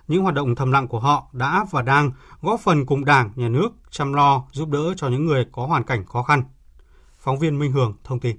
Những 0.09 0.23
hoạt 0.23 0.35
động 0.35 0.55
thầm 0.55 0.73
lặng 0.73 0.89
của 0.89 1.01
họ 1.01 1.29
đã 1.33 1.67
và 1.71 1.83
đang 1.83 2.13
góp 2.43 2.61
phần 2.61 2.87
cùng 2.87 3.05
Đảng, 3.05 3.33
Nhà 3.37 3.49
nước 3.49 3.69
chăm 3.91 4.13
lo, 4.13 4.45
giúp 4.53 4.69
đỡ 4.69 4.95
cho 4.97 5.09
những 5.09 5.27
người 5.27 5.47
có 5.53 5.67
hoàn 5.67 5.85
cảnh 5.85 6.07
khó 6.07 6.23
khăn. 6.23 6.43
Phóng 7.19 7.39
viên 7.39 7.59
Minh 7.59 7.73
Hường 7.73 7.95
thông 8.05 8.21
tin. 8.21 8.37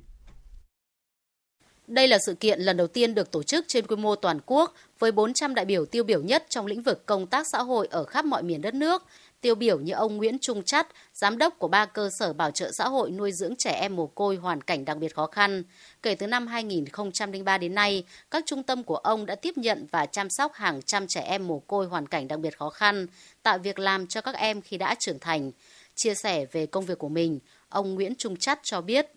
Đây 1.88 2.08
là 2.08 2.18
sự 2.26 2.34
kiện 2.34 2.60
lần 2.60 2.78
đầu 2.78 2.88
tiên 2.88 3.16
được 3.16 3.32
tổ 3.32 3.44
chức 3.44 3.66
trên 3.68 3.88
quy 3.88 3.96
mô 3.96 4.16
toàn 4.16 4.40
quốc 4.46 4.74
với 5.00 5.12
400 5.12 5.56
đại 5.56 5.66
biểu 5.66 5.86
tiêu 5.86 6.04
biểu 6.04 6.22
nhất 6.22 6.46
trong 6.50 6.66
lĩnh 6.66 6.82
vực 6.82 7.06
công 7.06 7.28
tác 7.28 7.48
xã 7.48 7.64
hội 7.64 7.88
ở 7.92 8.04
khắp 8.04 8.26
mọi 8.26 8.44
miền 8.44 8.62
đất 8.62 8.74
nước. 8.74 9.04
Tiêu 9.42 9.56
biểu 9.56 9.80
như 9.80 9.94
ông 9.94 10.18
Nguyễn 10.18 10.38
Trung 10.42 10.64
Chắt, 10.64 10.88
giám 11.14 11.38
đốc 11.38 11.60
của 11.60 11.68
ba 11.68 11.86
cơ 11.86 12.10
sở 12.20 12.34
bảo 12.34 12.52
trợ 12.52 12.72
xã 12.72 12.88
hội 12.88 13.12
nuôi 13.12 13.32
dưỡng 13.32 13.56
trẻ 13.56 13.72
em 13.72 13.96
mồ 13.96 14.08
côi 14.08 14.36
hoàn 14.36 14.62
cảnh 14.62 14.86
đặc 14.86 14.98
biệt 14.98 15.16
khó 15.16 15.28
khăn. 15.28 15.64
Kể 16.02 16.16
từ 16.16 16.28
năm 16.28 16.48
2003 16.48 17.58
đến 17.58 17.76
nay, 17.76 18.04
các 18.32 18.44
trung 18.46 18.64
tâm 18.64 18.84
của 18.84 18.96
ông 18.96 19.26
đã 19.26 19.36
tiếp 19.36 19.58
nhận 19.58 19.88
và 19.92 20.06
chăm 20.06 20.30
sóc 20.30 20.54
hàng 20.54 20.82
trăm 20.82 21.08
trẻ 21.08 21.22
em 21.22 21.48
mồ 21.48 21.60
côi 21.60 21.86
hoàn 21.86 22.08
cảnh 22.08 22.28
đặc 22.28 22.40
biệt 22.40 22.58
khó 22.58 22.70
khăn, 22.70 23.08
tạo 23.44 23.58
việc 23.58 23.80
làm 23.80 24.08
cho 24.08 24.22
các 24.22 24.36
em 24.36 24.62
khi 24.62 24.78
đã 24.78 24.96
trưởng 25.00 25.20
thành. 25.20 25.52
Chia 25.96 26.14
sẻ 26.14 26.46
về 26.46 26.66
công 26.66 26.86
việc 26.86 26.98
của 26.98 27.10
mình, 27.10 27.40
ông 27.70 27.96
Nguyễn 27.96 28.14
Trung 28.18 28.36
Chắt 28.38 28.60
cho 28.64 28.82
biết 28.82 29.08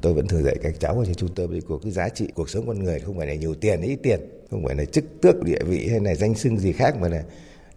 Tôi 0.00 0.14
vẫn 0.14 0.28
thường 0.28 0.42
dạy 0.42 0.56
các 0.62 0.74
cháu 0.80 0.98
ở 0.98 1.04
trên 1.04 1.14
trung 1.14 1.34
tâm 1.34 1.60
của 1.60 1.78
cái 1.78 1.92
giá 1.92 2.08
trị 2.08 2.26
cuộc 2.34 2.50
sống 2.50 2.66
con 2.66 2.84
người 2.84 3.00
không 3.00 3.18
phải 3.18 3.26
là 3.26 3.34
nhiều 3.34 3.54
tiền 3.54 3.82
ít 3.82 3.98
tiền, 4.02 4.20
không 4.50 4.64
phải 4.66 4.74
là 4.74 4.84
chức 4.84 5.04
tước 5.22 5.42
địa 5.42 5.58
vị 5.66 5.88
hay 5.90 6.00
là 6.00 6.14
danh 6.14 6.34
xưng 6.34 6.58
gì 6.58 6.72
khác 6.72 6.96
mà 7.00 7.08
là 7.08 7.22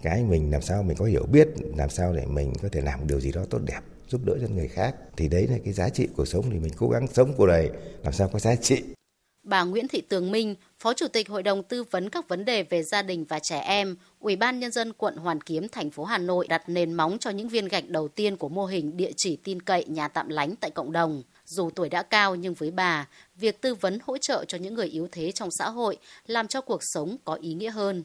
cái 0.01 0.23
mình 0.23 0.51
làm 0.51 0.61
sao 0.61 0.83
mình 0.83 0.97
có 0.97 1.05
hiểu 1.05 1.25
biết, 1.31 1.47
làm 1.77 1.89
sao 1.89 2.13
để 2.13 2.25
mình 2.25 2.53
có 2.61 2.69
thể 2.71 2.81
làm 2.81 3.07
điều 3.07 3.19
gì 3.19 3.31
đó 3.31 3.45
tốt 3.49 3.59
đẹp 3.65 3.81
giúp 4.09 4.21
đỡ 4.25 4.37
cho 4.41 4.47
người 4.47 4.67
khác 4.67 4.95
thì 5.17 5.27
đấy 5.27 5.47
là 5.47 5.57
cái 5.63 5.73
giá 5.73 5.89
trị 5.89 6.07
cuộc 6.15 6.25
sống 6.25 6.45
thì 6.51 6.59
mình 6.59 6.73
cố 6.77 6.89
gắng 6.89 7.07
sống 7.13 7.33
cuộc 7.37 7.45
đời 7.45 7.69
làm 8.03 8.13
sao 8.13 8.29
có 8.33 8.39
giá 8.39 8.55
trị 8.55 8.83
Bà 9.43 9.63
Nguyễn 9.63 9.87
Thị 9.87 10.01
Tường 10.01 10.31
Minh, 10.31 10.55
Phó 10.79 10.93
Chủ 10.93 11.07
tịch 11.07 11.29
Hội 11.29 11.43
đồng 11.43 11.63
tư 11.63 11.83
vấn 11.83 12.09
các 12.09 12.27
vấn 12.27 12.45
đề 12.45 12.63
về 12.63 12.83
gia 12.83 13.01
đình 13.01 13.25
và 13.29 13.39
trẻ 13.39 13.59
em, 13.59 13.95
Ủy 14.19 14.35
ban 14.35 14.59
nhân 14.59 14.71
dân 14.71 14.93
quận 14.93 15.17
Hoàn 15.17 15.41
Kiếm, 15.41 15.67
thành 15.69 15.89
phố 15.89 16.03
Hà 16.03 16.17
Nội 16.17 16.47
đặt 16.47 16.69
nền 16.69 16.93
móng 16.93 17.17
cho 17.19 17.29
những 17.29 17.49
viên 17.49 17.67
gạch 17.67 17.89
đầu 17.89 18.07
tiên 18.07 18.37
của 18.37 18.49
mô 18.49 18.65
hình 18.65 18.97
địa 18.97 19.11
chỉ 19.17 19.35
tin 19.35 19.61
cậy 19.61 19.85
nhà 19.87 20.07
tạm 20.07 20.29
lánh 20.29 20.55
tại 20.55 20.71
cộng 20.71 20.91
đồng. 20.91 21.23
Dù 21.45 21.69
tuổi 21.75 21.89
đã 21.89 22.03
cao 22.03 22.35
nhưng 22.35 22.53
với 22.53 22.71
bà, 22.71 23.07
việc 23.35 23.61
tư 23.61 23.75
vấn 23.75 23.99
hỗ 24.03 24.17
trợ 24.17 24.45
cho 24.47 24.57
những 24.57 24.73
người 24.73 24.87
yếu 24.87 25.07
thế 25.11 25.31
trong 25.31 25.49
xã 25.51 25.69
hội 25.69 25.97
làm 26.27 26.47
cho 26.47 26.61
cuộc 26.61 26.79
sống 26.81 27.17
có 27.25 27.33
ý 27.33 27.53
nghĩa 27.53 27.69
hơn. 27.69 28.03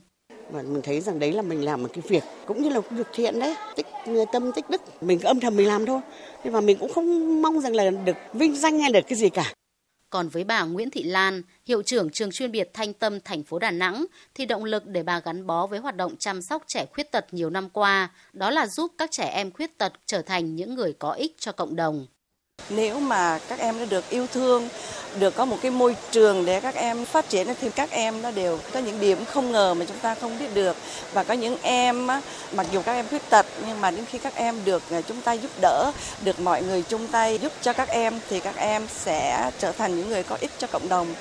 Và 0.50 0.62
mình 0.62 0.82
thấy 0.82 1.00
rằng 1.00 1.18
đấy 1.18 1.32
là 1.32 1.42
mình 1.42 1.64
làm 1.64 1.82
một 1.82 1.88
cái 1.92 2.02
việc 2.08 2.22
cũng 2.46 2.62
như 2.62 2.68
là 2.68 2.80
việc 2.80 3.06
thiện 3.12 3.38
đấy, 3.38 3.54
tích 3.76 3.86
tâm 4.32 4.52
tích 4.52 4.70
đức. 4.70 4.80
Mình 5.02 5.20
âm 5.20 5.40
thầm 5.40 5.56
mình 5.56 5.68
làm 5.68 5.86
thôi. 5.86 6.00
Nhưng 6.44 6.52
mà 6.52 6.60
mình 6.60 6.78
cũng 6.78 6.92
không 6.92 7.42
mong 7.42 7.60
rằng 7.60 7.74
là 7.74 7.90
được 7.90 8.16
vinh 8.32 8.56
danh 8.56 8.78
hay 8.78 8.92
được 8.92 9.00
cái 9.08 9.18
gì 9.18 9.28
cả. 9.28 9.54
Còn 10.10 10.28
với 10.28 10.44
bà 10.44 10.62
Nguyễn 10.62 10.90
Thị 10.90 11.02
Lan, 11.02 11.42
hiệu 11.66 11.82
trưởng 11.82 12.10
trường 12.10 12.30
chuyên 12.30 12.52
biệt 12.52 12.70
Thanh 12.72 12.92
Tâm 12.92 13.20
thành 13.20 13.42
phố 13.42 13.58
Đà 13.58 13.70
Nẵng, 13.70 14.06
thì 14.34 14.46
động 14.46 14.64
lực 14.64 14.86
để 14.86 15.02
bà 15.02 15.20
gắn 15.20 15.46
bó 15.46 15.66
với 15.66 15.78
hoạt 15.78 15.96
động 15.96 16.16
chăm 16.18 16.42
sóc 16.42 16.64
trẻ 16.66 16.86
khuyết 16.92 17.12
tật 17.12 17.34
nhiều 17.34 17.50
năm 17.50 17.68
qua, 17.70 18.10
đó 18.32 18.50
là 18.50 18.66
giúp 18.66 18.92
các 18.98 19.10
trẻ 19.10 19.24
em 19.24 19.50
khuyết 19.50 19.78
tật 19.78 19.92
trở 20.06 20.22
thành 20.22 20.54
những 20.54 20.74
người 20.74 20.92
có 20.92 21.12
ích 21.12 21.34
cho 21.38 21.52
cộng 21.52 21.76
đồng. 21.76 22.06
Nếu 22.70 23.00
mà 23.00 23.38
các 23.48 23.58
em 23.58 23.78
đã 23.78 23.84
được 23.84 24.10
yêu 24.10 24.26
thương, 24.26 24.68
được 25.18 25.34
có 25.36 25.44
một 25.44 25.58
cái 25.62 25.70
môi 25.70 25.96
trường 26.10 26.44
để 26.46 26.60
các 26.60 26.74
em 26.74 27.04
phát 27.04 27.28
triển 27.28 27.46
thì 27.60 27.70
các 27.70 27.90
em 27.90 28.22
nó 28.22 28.30
đều 28.30 28.58
có 28.72 28.80
những 28.80 29.00
điểm 29.00 29.24
không 29.24 29.52
ngờ 29.52 29.74
mà 29.74 29.84
chúng 29.84 29.98
ta 29.98 30.14
không 30.14 30.38
biết 30.38 30.54
được. 30.54 30.76
Và 31.12 31.24
có 31.24 31.34
những 31.34 31.56
em 31.62 32.06
mặc 32.54 32.66
dù 32.72 32.82
các 32.82 32.92
em 32.92 33.06
khuyết 33.08 33.22
tật 33.30 33.46
nhưng 33.66 33.80
mà 33.80 33.90
đến 33.90 34.04
khi 34.04 34.18
các 34.18 34.34
em 34.34 34.54
được 34.64 34.82
à, 34.90 35.00
chúng 35.00 35.20
ta 35.20 35.32
giúp 35.32 35.50
đỡ 35.60 35.92
được 36.24 36.40
mọi 36.40 36.62
người 36.62 36.82
chung 36.82 37.08
tay 37.08 37.38
giúp 37.38 37.52
cho 37.62 37.72
các 37.72 37.88
em 37.88 38.14
thì 38.28 38.40
các 38.40 38.56
em 38.56 38.86
sẽ 38.88 39.50
trở 39.58 39.72
thành 39.72 39.96
những 39.96 40.08
người 40.08 40.22
có 40.22 40.36
ích 40.40 40.50
cho 40.58 40.66
cộng 40.66 40.88
đồng. 40.88 41.14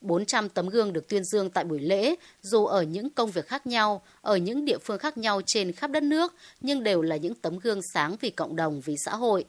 400 0.00 0.48
tấm 0.48 0.68
gương 0.68 0.92
được 0.92 1.08
tuyên 1.08 1.24
dương 1.24 1.50
tại 1.50 1.64
buổi 1.64 1.80
lễ, 1.80 2.14
dù 2.42 2.66
ở 2.66 2.82
những 2.82 3.10
công 3.10 3.30
việc 3.30 3.46
khác 3.46 3.66
nhau, 3.66 4.02
ở 4.20 4.36
những 4.36 4.64
địa 4.64 4.78
phương 4.78 4.98
khác 4.98 5.18
nhau 5.18 5.40
trên 5.46 5.72
khắp 5.72 5.90
đất 5.90 6.02
nước, 6.02 6.34
nhưng 6.60 6.82
đều 6.82 7.02
là 7.02 7.16
những 7.16 7.34
tấm 7.34 7.58
gương 7.58 7.82
sáng 7.82 8.16
vì 8.20 8.30
cộng 8.30 8.56
đồng, 8.56 8.80
vì 8.80 8.96
xã 8.96 9.16
hội 9.16 9.44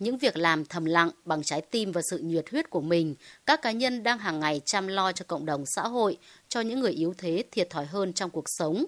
những 0.00 0.18
việc 0.18 0.36
làm 0.36 0.64
thầm 0.64 0.84
lặng 0.84 1.10
bằng 1.24 1.42
trái 1.42 1.60
tim 1.60 1.92
và 1.92 2.02
sự 2.10 2.18
nhiệt 2.18 2.50
huyết 2.50 2.70
của 2.70 2.80
mình, 2.80 3.14
các 3.46 3.62
cá 3.62 3.70
nhân 3.70 4.02
đang 4.02 4.18
hàng 4.18 4.40
ngày 4.40 4.60
chăm 4.64 4.86
lo 4.86 5.12
cho 5.12 5.24
cộng 5.28 5.46
đồng 5.46 5.66
xã 5.66 5.82
hội, 5.82 6.16
cho 6.48 6.60
những 6.60 6.80
người 6.80 6.92
yếu 6.92 7.14
thế 7.18 7.44
thiệt 7.52 7.70
thòi 7.70 7.86
hơn 7.86 8.12
trong 8.12 8.30
cuộc 8.30 8.48
sống. 8.48 8.84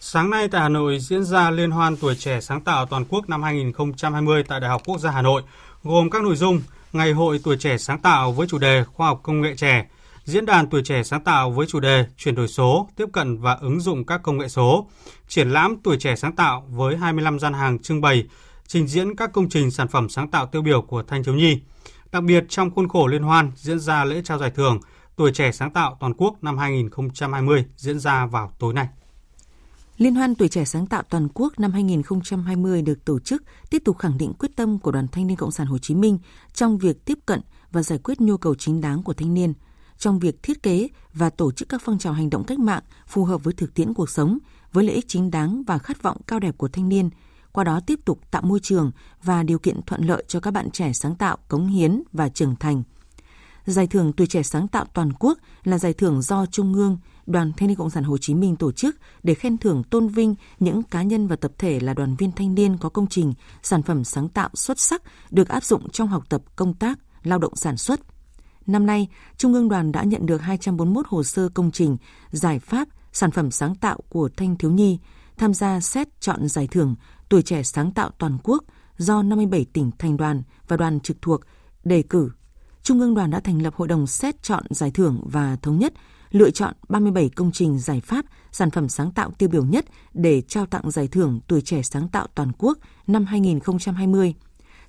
Sáng 0.00 0.30
nay 0.30 0.48
tại 0.48 0.60
Hà 0.60 0.68
Nội 0.68 0.98
diễn 1.00 1.24
ra 1.24 1.50
Liên 1.50 1.70
hoan 1.70 1.96
tuổi 1.96 2.16
trẻ 2.16 2.40
sáng 2.40 2.60
tạo 2.60 2.86
toàn 2.86 3.04
quốc 3.08 3.28
năm 3.28 3.42
2020 3.42 4.44
tại 4.48 4.60
Đại 4.60 4.70
học 4.70 4.82
Quốc 4.84 4.98
gia 4.98 5.10
Hà 5.10 5.22
Nội, 5.22 5.42
gồm 5.82 6.10
các 6.10 6.22
nội 6.22 6.36
dung 6.36 6.62
Ngày 6.92 7.12
hội 7.12 7.40
tuổi 7.44 7.56
trẻ 7.56 7.78
sáng 7.78 7.98
tạo 7.98 8.32
với 8.32 8.46
chủ 8.46 8.58
đề 8.58 8.84
Khoa 8.84 9.06
học 9.06 9.20
công 9.22 9.40
nghệ 9.40 9.54
trẻ, 9.56 9.86
Diễn 10.24 10.46
đàn 10.46 10.70
tuổi 10.70 10.82
trẻ 10.84 11.02
sáng 11.02 11.24
tạo 11.24 11.50
với 11.50 11.66
chủ 11.66 11.80
đề 11.80 12.04
Chuyển 12.16 12.34
đổi 12.34 12.48
số, 12.48 12.88
tiếp 12.96 13.06
cận 13.12 13.38
và 13.38 13.58
ứng 13.60 13.80
dụng 13.80 14.06
các 14.06 14.22
công 14.22 14.38
nghệ 14.38 14.48
số, 14.48 14.86
triển 15.28 15.50
lãm 15.50 15.76
tuổi 15.84 15.96
trẻ 16.00 16.16
sáng 16.16 16.36
tạo 16.36 16.66
với 16.70 16.96
25 16.96 17.38
gian 17.38 17.52
hàng 17.52 17.78
trưng 17.78 18.00
bày 18.00 18.24
trình 18.66 18.86
diễn 18.86 19.16
các 19.16 19.32
công 19.32 19.48
trình 19.48 19.70
sản 19.70 19.88
phẩm 19.88 20.08
sáng 20.08 20.30
tạo 20.30 20.46
tiêu 20.46 20.62
biểu 20.62 20.82
của 20.82 21.02
thanh 21.02 21.24
thiếu 21.24 21.34
nhi. 21.34 21.60
Đặc 22.12 22.22
biệt 22.22 22.44
trong 22.48 22.70
khuôn 22.70 22.88
khổ 22.88 23.06
liên 23.06 23.22
hoan 23.22 23.52
diễn 23.56 23.78
ra 23.78 24.04
lễ 24.04 24.22
trao 24.24 24.38
giải 24.38 24.50
thưởng 24.50 24.80
Tuổi 25.16 25.32
trẻ 25.32 25.52
sáng 25.52 25.70
tạo 25.70 25.96
toàn 26.00 26.14
quốc 26.14 26.44
năm 26.44 26.58
2020 26.58 27.64
diễn 27.76 27.98
ra 27.98 28.26
vào 28.26 28.52
tối 28.58 28.74
nay. 28.74 28.88
Liên 29.98 30.14
hoan 30.14 30.34
tuổi 30.34 30.48
trẻ 30.48 30.64
sáng 30.64 30.86
tạo 30.86 31.02
toàn 31.02 31.28
quốc 31.34 31.58
năm 31.58 31.72
2020 31.72 32.82
được 32.82 33.04
tổ 33.04 33.18
chức 33.18 33.42
tiếp 33.70 33.82
tục 33.84 33.98
khẳng 33.98 34.18
định 34.18 34.32
quyết 34.38 34.56
tâm 34.56 34.78
của 34.78 34.90
Đoàn 34.90 35.08
Thanh 35.12 35.26
niên 35.26 35.36
Cộng 35.36 35.50
sản 35.50 35.66
Hồ 35.66 35.78
Chí 35.78 35.94
Minh 35.94 36.18
trong 36.52 36.78
việc 36.78 37.04
tiếp 37.04 37.18
cận 37.26 37.40
và 37.72 37.82
giải 37.82 37.98
quyết 37.98 38.20
nhu 38.20 38.36
cầu 38.36 38.54
chính 38.54 38.80
đáng 38.80 39.02
của 39.02 39.12
thanh 39.12 39.34
niên, 39.34 39.52
trong 39.98 40.18
việc 40.18 40.42
thiết 40.42 40.62
kế 40.62 40.88
và 41.14 41.30
tổ 41.30 41.52
chức 41.52 41.68
các 41.68 41.82
phong 41.84 41.98
trào 41.98 42.12
hành 42.12 42.30
động 42.30 42.44
cách 42.44 42.58
mạng 42.58 42.82
phù 43.06 43.24
hợp 43.24 43.44
với 43.44 43.54
thực 43.54 43.74
tiễn 43.74 43.94
cuộc 43.94 44.10
sống, 44.10 44.38
với 44.72 44.84
lợi 44.84 44.94
ích 44.94 45.08
chính 45.08 45.30
đáng 45.30 45.62
và 45.66 45.78
khát 45.78 46.02
vọng 46.02 46.16
cao 46.26 46.38
đẹp 46.38 46.58
của 46.58 46.68
thanh 46.68 46.88
niên– 46.88 47.10
qua 47.52 47.64
đó 47.64 47.80
tiếp 47.86 48.00
tục 48.04 48.20
tạo 48.30 48.42
môi 48.42 48.60
trường 48.62 48.90
và 49.22 49.42
điều 49.42 49.58
kiện 49.58 49.82
thuận 49.82 50.04
lợi 50.04 50.24
cho 50.28 50.40
các 50.40 50.50
bạn 50.50 50.70
trẻ 50.70 50.92
sáng 50.92 51.14
tạo, 51.14 51.36
cống 51.48 51.66
hiến 51.66 52.02
và 52.12 52.28
trưởng 52.28 52.56
thành. 52.56 52.82
Giải 53.66 53.86
thưởng 53.86 54.12
Tuổi 54.12 54.26
trẻ 54.26 54.42
sáng 54.42 54.68
tạo 54.68 54.84
toàn 54.94 55.12
quốc 55.12 55.38
là 55.64 55.78
giải 55.78 55.92
thưởng 55.92 56.22
do 56.22 56.46
Trung 56.46 56.74
ương, 56.74 56.98
Đoàn 57.26 57.52
Thanh 57.56 57.68
niên 57.68 57.76
Cộng 57.76 57.90
sản 57.90 58.04
Hồ 58.04 58.18
Chí 58.18 58.34
Minh 58.34 58.56
tổ 58.56 58.72
chức 58.72 58.96
để 59.22 59.34
khen 59.34 59.58
thưởng 59.58 59.82
tôn 59.90 60.08
vinh 60.08 60.34
những 60.58 60.82
cá 60.82 61.02
nhân 61.02 61.26
và 61.26 61.36
tập 61.36 61.52
thể 61.58 61.80
là 61.80 61.94
đoàn 61.94 62.16
viên 62.16 62.32
thanh 62.32 62.54
niên 62.54 62.78
có 62.78 62.88
công 62.88 63.06
trình, 63.06 63.32
sản 63.62 63.82
phẩm 63.82 64.04
sáng 64.04 64.28
tạo 64.28 64.48
xuất 64.54 64.78
sắc 64.78 65.02
được 65.30 65.48
áp 65.48 65.64
dụng 65.64 65.90
trong 65.90 66.08
học 66.08 66.24
tập, 66.28 66.42
công 66.56 66.74
tác, 66.74 66.98
lao 67.22 67.38
động 67.38 67.56
sản 67.56 67.76
xuất. 67.76 68.00
Năm 68.66 68.86
nay, 68.86 69.08
Trung 69.36 69.54
ương 69.54 69.68
đoàn 69.68 69.92
đã 69.92 70.02
nhận 70.02 70.26
được 70.26 70.42
241 70.42 71.06
hồ 71.08 71.22
sơ 71.22 71.48
công 71.48 71.70
trình, 71.70 71.96
giải 72.30 72.58
pháp, 72.58 72.88
sản 73.12 73.30
phẩm 73.30 73.50
sáng 73.50 73.74
tạo 73.74 74.00
của 74.08 74.28
thanh 74.36 74.56
thiếu 74.56 74.70
nhi, 74.70 74.98
tham 75.36 75.54
gia 75.54 75.80
xét 75.80 76.20
chọn 76.20 76.48
giải 76.48 76.68
thưởng 76.70 76.94
Tuổi 77.32 77.42
trẻ 77.42 77.62
sáng 77.62 77.92
tạo 77.92 78.10
toàn 78.18 78.38
quốc 78.44 78.64
do 78.98 79.22
57 79.22 79.66
tỉnh 79.72 79.90
thành 79.98 80.16
đoàn 80.16 80.42
và 80.68 80.76
đoàn 80.76 81.00
trực 81.00 81.22
thuộc 81.22 81.40
đề 81.84 82.02
cử. 82.02 82.30
Trung 82.82 83.00
ương 83.00 83.14
đoàn 83.14 83.30
đã 83.30 83.40
thành 83.40 83.62
lập 83.62 83.74
hội 83.74 83.88
đồng 83.88 84.06
xét 84.06 84.42
chọn 84.42 84.64
giải 84.70 84.90
thưởng 84.90 85.20
và 85.24 85.56
thống 85.56 85.78
nhất 85.78 85.92
lựa 86.30 86.50
chọn 86.50 86.74
37 86.88 87.28
công 87.28 87.52
trình 87.52 87.78
giải 87.78 88.00
pháp, 88.00 88.24
sản 88.52 88.70
phẩm 88.70 88.88
sáng 88.88 89.12
tạo 89.12 89.30
tiêu 89.38 89.48
biểu 89.48 89.64
nhất 89.64 89.84
để 90.14 90.40
trao 90.40 90.66
tặng 90.66 90.90
giải 90.90 91.08
thưởng 91.08 91.40
Tuổi 91.46 91.60
trẻ 91.60 91.82
sáng 91.82 92.08
tạo 92.08 92.26
toàn 92.34 92.52
quốc 92.58 92.78
năm 93.06 93.24
2020. 93.24 94.34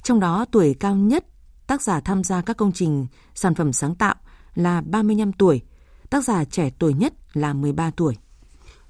Trong 0.03 0.19
đó 0.19 0.45
tuổi 0.51 0.75
cao 0.79 0.95
nhất 0.95 1.25
tác 1.67 1.81
giả 1.81 1.99
tham 1.99 2.23
gia 2.23 2.41
các 2.41 2.57
công 2.57 2.71
trình 2.71 3.07
sản 3.35 3.55
phẩm 3.55 3.73
sáng 3.73 3.95
tạo 3.95 4.15
là 4.55 4.81
35 4.81 5.33
tuổi, 5.33 5.61
tác 6.09 6.23
giả 6.23 6.45
trẻ 6.45 6.69
tuổi 6.79 6.93
nhất 6.93 7.13
là 7.33 7.53
13 7.53 7.91
tuổi. 7.91 8.15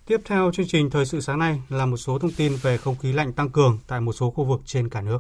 Tiếp 0.07 0.21
theo 0.25 0.51
chương 0.53 0.67
trình 0.67 0.89
Thời 0.89 1.05
sự 1.05 1.21
sáng 1.21 1.39
nay 1.39 1.61
là 1.69 1.85
một 1.85 1.97
số 1.97 2.19
thông 2.19 2.31
tin 2.31 2.55
về 2.61 2.77
không 2.77 2.95
khí 2.95 3.13
lạnh 3.13 3.33
tăng 3.33 3.49
cường 3.49 3.79
tại 3.87 4.01
một 4.01 4.13
số 4.13 4.31
khu 4.31 4.43
vực 4.43 4.61
trên 4.65 4.89
cả 4.89 5.01
nước. 5.01 5.19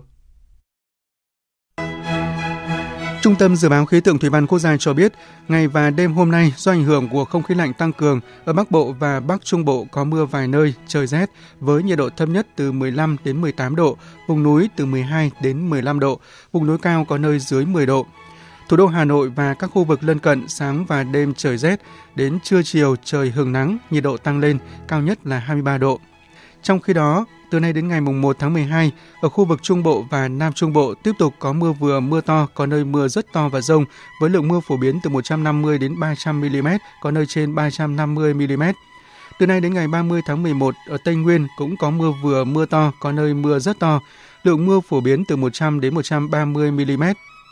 Trung 3.21 3.35
tâm 3.39 3.55
Dự 3.55 3.69
báo 3.69 3.85
Khí 3.85 4.01
tượng 4.01 4.19
Thủy 4.19 4.29
văn 4.29 4.47
Quốc 4.47 4.59
gia 4.59 4.77
cho 4.77 4.93
biết, 4.93 5.13
ngày 5.47 5.67
và 5.67 5.89
đêm 5.89 6.13
hôm 6.13 6.31
nay 6.31 6.53
do 6.57 6.71
ảnh 6.71 6.83
hưởng 6.83 7.09
của 7.09 7.25
không 7.25 7.43
khí 7.43 7.55
lạnh 7.55 7.73
tăng 7.73 7.93
cường, 7.93 8.19
ở 8.45 8.53
Bắc 8.53 8.71
Bộ 8.71 8.93
và 8.99 9.19
Bắc 9.19 9.45
Trung 9.45 9.65
Bộ 9.65 9.85
có 9.91 10.03
mưa 10.03 10.25
vài 10.25 10.47
nơi, 10.47 10.73
trời 10.87 11.07
rét, 11.07 11.29
với 11.59 11.83
nhiệt 11.83 11.97
độ 11.97 12.09
thấp 12.09 12.29
nhất 12.29 12.47
từ 12.55 12.71
15 12.71 13.17
đến 13.23 13.41
18 13.41 13.75
độ, 13.75 13.97
vùng 14.27 14.43
núi 14.43 14.69
từ 14.75 14.85
12 14.85 15.31
đến 15.41 15.69
15 15.69 15.99
độ, 15.99 16.19
vùng 16.51 16.67
núi 16.67 16.77
cao 16.77 17.05
có 17.09 17.17
nơi 17.17 17.39
dưới 17.39 17.65
10 17.65 17.85
độ. 17.85 18.05
Thủ 18.69 18.77
đô 18.77 18.87
Hà 18.87 19.05
Nội 19.05 19.29
và 19.29 19.53
các 19.53 19.71
khu 19.73 19.83
vực 19.83 20.03
lân 20.03 20.19
cận 20.19 20.47
sáng 20.47 20.85
và 20.85 21.03
đêm 21.03 21.33
trời 21.33 21.57
rét, 21.57 21.81
đến 22.15 22.39
trưa 22.43 22.61
chiều 22.63 22.95
trời 23.03 23.29
hừng 23.29 23.51
nắng, 23.51 23.77
nhiệt 23.89 24.03
độ 24.03 24.17
tăng 24.17 24.39
lên, 24.39 24.57
cao 24.87 25.01
nhất 25.01 25.19
là 25.23 25.39
23 25.39 25.77
độ. 25.77 25.99
Trong 26.61 26.79
khi 26.79 26.93
đó, 26.93 27.25
từ 27.51 27.59
nay 27.59 27.73
đến 27.73 27.87
ngày 27.87 28.01
1 28.01 28.35
tháng 28.39 28.53
12, 28.53 28.91
ở 29.21 29.29
khu 29.29 29.45
vực 29.45 29.63
Trung 29.63 29.83
Bộ 29.83 30.05
và 30.09 30.27
Nam 30.27 30.53
Trung 30.53 30.73
Bộ 30.73 30.93
tiếp 31.03 31.11
tục 31.19 31.33
có 31.39 31.53
mưa 31.53 31.71
vừa 31.71 31.99
mưa 31.99 32.21
to, 32.21 32.47
có 32.53 32.65
nơi 32.65 32.83
mưa 32.85 33.07
rất 33.07 33.25
to 33.33 33.49
và 33.49 33.61
rông, 33.61 33.85
với 34.19 34.29
lượng 34.29 34.47
mưa 34.47 34.59
phổ 34.59 34.77
biến 34.77 34.99
từ 35.03 35.09
150 35.09 35.77
đến 35.77 35.99
300 35.99 36.41
mm, 36.41 36.67
có 37.01 37.11
nơi 37.11 37.25
trên 37.25 37.55
350 37.55 38.33
mm. 38.33 38.63
Từ 39.39 39.45
nay 39.45 39.61
đến 39.61 39.73
ngày 39.73 39.87
30 39.87 40.21
tháng 40.25 40.43
11, 40.43 40.75
ở 40.89 40.97
Tây 41.05 41.15
Nguyên 41.15 41.47
cũng 41.57 41.77
có 41.77 41.89
mưa 41.89 42.11
vừa 42.23 42.43
mưa 42.43 42.65
to, 42.65 42.91
có 42.99 43.11
nơi 43.11 43.33
mưa 43.33 43.59
rất 43.59 43.79
to, 43.79 43.99
lượng 44.43 44.65
mưa 44.65 44.79
phổ 44.79 45.01
biến 45.01 45.25
từ 45.25 45.35
100 45.35 45.79
đến 45.79 45.95
130 45.95 46.71
mm 46.71 47.03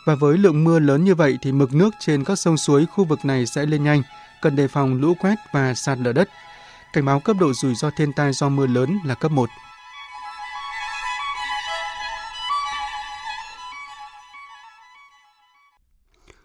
và 0.04 0.14
với 0.14 0.38
lượng 0.38 0.64
mưa 0.64 0.78
lớn 0.78 1.04
như 1.04 1.14
vậy 1.14 1.38
thì 1.42 1.52
mực 1.52 1.74
nước 1.74 1.94
trên 2.00 2.24
các 2.24 2.38
sông 2.38 2.56
suối 2.56 2.86
khu 2.86 3.04
vực 3.04 3.24
này 3.24 3.46
sẽ 3.46 3.66
lên 3.66 3.84
nhanh, 3.84 4.02
cần 4.42 4.56
đề 4.56 4.68
phòng 4.68 5.00
lũ 5.00 5.14
quét 5.14 5.34
và 5.52 5.74
sạt 5.74 5.98
lở 5.98 6.12
đất. 6.12 6.28
Cảnh 6.92 7.04
báo 7.04 7.20
cấp 7.20 7.36
độ 7.40 7.52
rủi 7.52 7.74
ro 7.74 7.90
thiên 7.96 8.12
tai 8.12 8.32
do 8.32 8.48
mưa 8.48 8.66
lớn 8.66 8.98
là 9.04 9.14
cấp 9.14 9.30
1. 9.30 9.50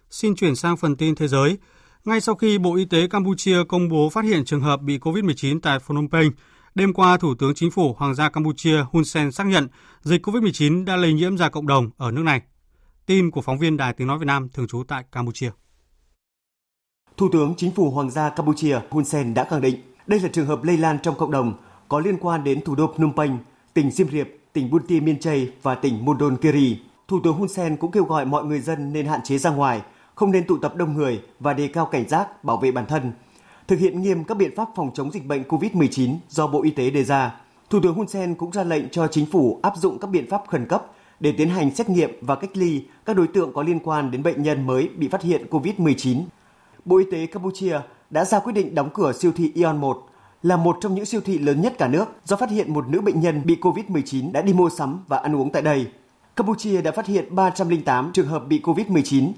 Xin 0.09 0.35
chuyển 0.35 0.55
sang 0.55 0.77
phần 0.77 0.95
tin 0.95 1.15
thế 1.15 1.27
giới. 1.27 1.57
Ngay 2.05 2.21
sau 2.21 2.35
khi 2.35 2.57
Bộ 2.57 2.75
Y 2.75 2.85
tế 2.85 3.07
Campuchia 3.07 3.63
công 3.67 3.89
bố 3.89 4.09
phát 4.09 4.25
hiện 4.25 4.45
trường 4.45 4.61
hợp 4.61 4.81
bị 4.81 4.97
COVID-19 4.97 5.59
tại 5.59 5.79
Phnom 5.79 6.09
Penh, 6.09 6.31
đêm 6.75 6.93
qua 6.93 7.17
Thủ 7.17 7.35
tướng 7.35 7.53
Chính 7.55 7.71
phủ 7.71 7.95
Hoàng 7.97 8.15
gia 8.15 8.29
Campuchia 8.29 8.83
Hun 8.91 9.03
Sen 9.03 9.31
xác 9.31 9.47
nhận 9.47 9.67
dịch 10.01 10.27
COVID-19 10.27 10.85
đã 10.85 10.95
lây 10.95 11.13
nhiễm 11.13 11.37
ra 11.37 11.49
cộng 11.49 11.67
đồng 11.67 11.89
ở 11.97 12.11
nước 12.11 12.23
này. 12.23 12.41
Tin 13.07 13.31
của 13.31 13.41
phóng 13.41 13.57
viên 13.57 13.77
Đài 13.77 13.93
Tiếng 13.93 14.07
Nói 14.07 14.17
Việt 14.17 14.25
Nam 14.25 14.49
thường 14.53 14.67
trú 14.67 14.83
tại 14.87 15.03
Campuchia. 15.11 15.49
Thủ 17.17 17.29
tướng 17.31 17.53
Chính 17.57 17.71
phủ 17.71 17.91
Hoàng 17.91 18.11
gia 18.11 18.29
Campuchia 18.29 18.79
Hun 18.89 19.05
Sen 19.05 19.33
đã 19.33 19.43
khẳng 19.43 19.61
định 19.61 19.75
đây 20.07 20.19
là 20.19 20.29
trường 20.33 20.45
hợp 20.45 20.63
lây 20.63 20.77
lan 20.77 20.97
trong 21.03 21.15
cộng 21.15 21.31
đồng 21.31 21.53
có 21.89 21.99
liên 21.99 22.17
quan 22.17 22.43
đến 22.43 22.61
thủ 22.61 22.75
đô 22.75 22.93
Phnom 22.97 23.13
Penh, 23.15 23.37
tỉnh 23.73 23.91
Siem 23.91 24.09
Reap, 24.09 24.27
tỉnh 24.53 24.69
Bunti 24.69 24.99
Miên 24.99 25.19
Chay 25.19 25.51
và 25.61 25.75
tỉnh 25.75 26.05
Mundon 26.05 26.37
Kiri. 26.37 26.79
Thủ 27.07 27.19
tướng 27.23 27.33
Hun 27.33 27.47
Sen 27.47 27.77
cũng 27.77 27.91
kêu 27.91 28.03
gọi 28.03 28.25
mọi 28.25 28.45
người 28.45 28.59
dân 28.59 28.93
nên 28.93 29.05
hạn 29.05 29.19
chế 29.23 29.37
ra 29.37 29.49
ngoài, 29.49 29.81
không 30.15 30.31
nên 30.31 30.47
tụ 30.47 30.57
tập 30.57 30.75
đông 30.75 30.93
người 30.93 31.21
và 31.39 31.53
đề 31.53 31.67
cao 31.67 31.85
cảnh 31.85 32.07
giác, 32.07 32.43
bảo 32.43 32.57
vệ 32.57 32.71
bản 32.71 32.85
thân. 32.85 33.11
Thực 33.67 33.79
hiện 33.79 34.01
nghiêm 34.01 34.23
các 34.23 34.37
biện 34.37 34.55
pháp 34.55 34.67
phòng 34.75 34.91
chống 34.93 35.11
dịch 35.11 35.25
bệnh 35.25 35.43
COVID-19 35.43 36.15
do 36.29 36.47
Bộ 36.47 36.63
Y 36.63 36.69
tế 36.69 36.89
đề 36.89 37.03
ra. 37.03 37.35
Thủ 37.69 37.79
tướng 37.83 37.93
Hun 37.93 38.07
Sen 38.07 38.35
cũng 38.35 38.51
ra 38.51 38.63
lệnh 38.63 38.89
cho 38.89 39.07
chính 39.07 39.25
phủ 39.25 39.59
áp 39.63 39.73
dụng 39.77 39.99
các 39.99 40.07
biện 40.07 40.29
pháp 40.29 40.41
khẩn 40.47 40.65
cấp 40.67 40.85
để 41.19 41.31
tiến 41.31 41.50
hành 41.50 41.75
xét 41.75 41.89
nghiệm 41.89 42.12
và 42.21 42.36
cách 42.36 42.57
ly 42.57 42.83
các 43.05 43.15
đối 43.15 43.27
tượng 43.27 43.53
có 43.53 43.63
liên 43.63 43.79
quan 43.79 44.12
đến 44.12 44.24
bệnh 44.24 44.43
nhân 44.43 44.67
mới 44.67 44.89
bị 44.97 45.07
phát 45.07 45.21
hiện 45.21 45.45
COVID-19. 45.50 46.24
Bộ 46.86 46.97
Y 46.97 47.05
tế 47.12 47.25
Campuchia 47.25 47.79
đã 48.09 48.25
ra 48.25 48.39
quyết 48.39 48.53
định 48.53 48.75
đóng 48.75 48.89
cửa 48.93 49.13
siêu 49.13 49.31
thị 49.36 49.51
Ion 49.55 49.77
1 49.77 50.09
là 50.43 50.57
một 50.57 50.77
trong 50.81 50.95
những 50.95 51.05
siêu 51.05 51.21
thị 51.21 51.38
lớn 51.38 51.62
nhất 51.62 51.74
cả 51.77 51.88
nước 51.88 52.05
do 52.25 52.36
phát 52.36 52.50
hiện 52.50 52.74
một 52.74 52.88
nữ 52.88 53.01
bệnh 53.01 53.19
nhân 53.19 53.41
bị 53.45 53.57
COVID-19 53.62 54.31
đã 54.31 54.41
đi 54.41 54.53
mua 54.53 54.69
sắm 54.69 55.00
và 55.07 55.17
ăn 55.17 55.36
uống 55.36 55.51
tại 55.51 55.62
đây. 55.62 55.88
Campuchia 56.36 56.81
đã 56.81 56.91
phát 56.91 57.05
hiện 57.05 57.36
308 57.36 58.12
trường 58.13 58.27
hợp 58.27 58.47
bị 58.47 58.62
COVID-19, 58.63 59.31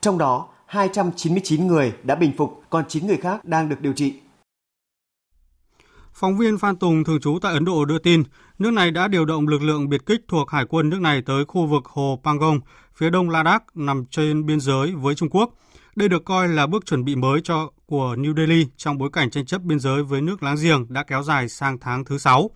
trong 0.00 0.18
đó 0.18 0.48
299 0.66 1.66
người 1.66 1.92
đã 2.02 2.14
bình 2.14 2.32
phục, 2.36 2.62
còn 2.70 2.84
9 2.88 3.06
người 3.06 3.16
khác 3.16 3.44
đang 3.44 3.68
được 3.68 3.80
điều 3.80 3.92
trị. 3.92 4.14
Phóng 6.12 6.38
viên 6.38 6.58
Phan 6.58 6.76
Tùng 6.76 7.04
thường 7.04 7.20
trú 7.20 7.38
tại 7.42 7.52
Ấn 7.52 7.64
Độ 7.64 7.84
đưa 7.84 7.98
tin, 7.98 8.22
nước 8.58 8.70
này 8.70 8.90
đã 8.90 9.08
điều 9.08 9.24
động 9.24 9.48
lực 9.48 9.62
lượng 9.62 9.88
biệt 9.88 10.06
kích 10.06 10.20
thuộc 10.28 10.50
hải 10.50 10.64
quân 10.64 10.88
nước 10.88 11.00
này 11.00 11.22
tới 11.22 11.44
khu 11.44 11.66
vực 11.66 11.84
hồ 11.84 12.20
Pangong, 12.24 12.60
phía 12.94 13.10
đông 13.10 13.30
Ladakh 13.30 13.64
nằm 13.74 14.04
trên 14.10 14.46
biên 14.46 14.60
giới 14.60 14.92
với 14.92 15.14
Trung 15.14 15.30
Quốc. 15.30 15.50
Đây 15.96 16.08
được 16.08 16.24
coi 16.24 16.48
là 16.48 16.66
bước 16.66 16.86
chuẩn 16.86 17.04
bị 17.04 17.16
mới 17.16 17.40
cho 17.44 17.70
của 17.86 18.14
New 18.18 18.36
Delhi 18.36 18.66
trong 18.76 18.98
bối 18.98 19.10
cảnh 19.12 19.30
tranh 19.30 19.46
chấp 19.46 19.62
biên 19.62 19.80
giới 19.80 20.02
với 20.02 20.20
nước 20.20 20.42
láng 20.42 20.56
giềng 20.62 20.86
đã 20.88 21.02
kéo 21.02 21.22
dài 21.22 21.48
sang 21.48 21.78
tháng 21.80 22.04
thứ 22.04 22.18
6. 22.18 22.50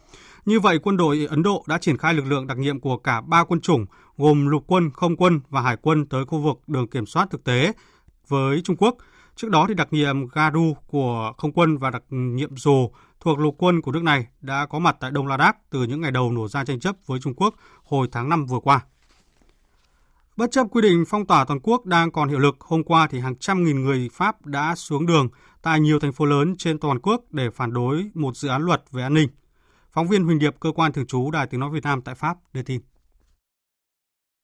Như 0.45 0.61
vậy, 0.61 0.79
quân 0.79 0.97
đội 0.97 1.27
Ấn 1.31 1.43
Độ 1.43 1.65
đã 1.69 1.79
triển 1.79 1.99
khai 1.99 2.15
lực 2.15 2.27
lượng 2.27 2.47
đặc 2.47 2.59
nhiệm 2.59 2.81
của 2.81 2.97
cả 2.97 3.21
ba 3.21 3.45
quân 3.45 3.61
chủng 3.61 3.87
gồm 4.17 4.47
lục 4.47 4.65
quân, 4.67 4.91
không 4.91 5.17
quân 5.17 5.41
và 5.51 5.61
hải 5.61 5.77
quân 5.77 6.07
tới 6.07 6.25
khu 6.25 6.39
vực 6.39 6.61
đường 6.67 6.89
kiểm 6.89 7.07
soát 7.07 7.29
thực 7.31 7.45
tế 7.45 7.73
với 8.29 8.61
Trung 8.65 8.77
Quốc. 8.77 8.97
Trước 9.37 9.51
đó 9.51 9.65
thì 9.69 9.75
đặc 9.75 9.89
nhiệm 9.91 10.27
Garu 10.27 10.77
của 10.87 11.33
không 11.39 11.53
quân 11.53 11.79
và 11.79 11.91
đặc 11.91 12.03
nhiệm 12.11 12.57
Dù 12.57 12.91
thuộc 13.21 13.39
lục 13.39 13.55
quân 13.59 13.81
của 13.81 13.93
nước 13.93 14.03
này 14.03 14.27
đã 14.41 14.67
có 14.67 14.79
mặt 14.79 14.97
tại 15.01 15.11
Đông 15.11 15.27
Ladakh 15.27 15.57
từ 15.71 15.83
những 15.83 16.01
ngày 16.01 16.11
đầu 16.11 16.33
nổ 16.33 16.49
ra 16.49 16.65
tranh 16.65 16.81
chấp 16.81 16.97
với 17.07 17.21
Trung 17.21 17.35
Quốc 17.35 17.55
hồi 17.85 18.09
tháng 18.13 18.29
5 18.29 18.47
vừa 18.47 18.61
qua. 18.61 18.81
Bất 20.37 20.51
chấp 20.51 20.67
quy 20.71 20.83
định 20.83 21.05
phong 21.09 21.27
tỏa 21.27 21.45
toàn 21.45 21.61
quốc 21.63 21.87
đang 21.87 22.11
còn 22.11 22.29
hiệu 22.29 22.39
lực, 22.39 22.57
hôm 22.61 22.83
qua 22.85 23.07
thì 23.11 23.21
hàng 23.21 23.37
trăm 23.37 23.65
nghìn 23.65 23.85
người 23.85 24.09
Pháp 24.13 24.47
đã 24.47 24.75
xuống 24.75 25.07
đường 25.07 25.29
tại 25.63 25.81
nhiều 25.81 26.01
thành 26.01 26.13
phố 26.13 26.25
lớn 26.25 26.57
trên 26.59 26.79
toàn 26.79 26.99
quốc 27.01 27.25
để 27.31 27.51
phản 27.51 27.73
đối 27.73 28.11
một 28.15 28.37
dự 28.37 28.49
án 28.49 28.63
luật 28.63 28.83
về 28.91 29.03
an 29.03 29.15
ninh. 29.15 29.29
Phóng 29.93 30.09
viên 30.09 30.25
Huỳnh 30.25 30.39
Điệp, 30.39 30.57
cơ 30.61 30.73
quan 30.73 30.93
thường 30.93 31.07
trú 31.07 31.31
Đài 31.31 31.47
Tiếng 31.47 31.61
Nói 31.61 31.71
Việt 31.71 31.85
Nam 31.85 32.03
tại 32.03 32.15
Pháp 32.15 32.37
đưa 32.53 32.63
tin. 32.63 32.81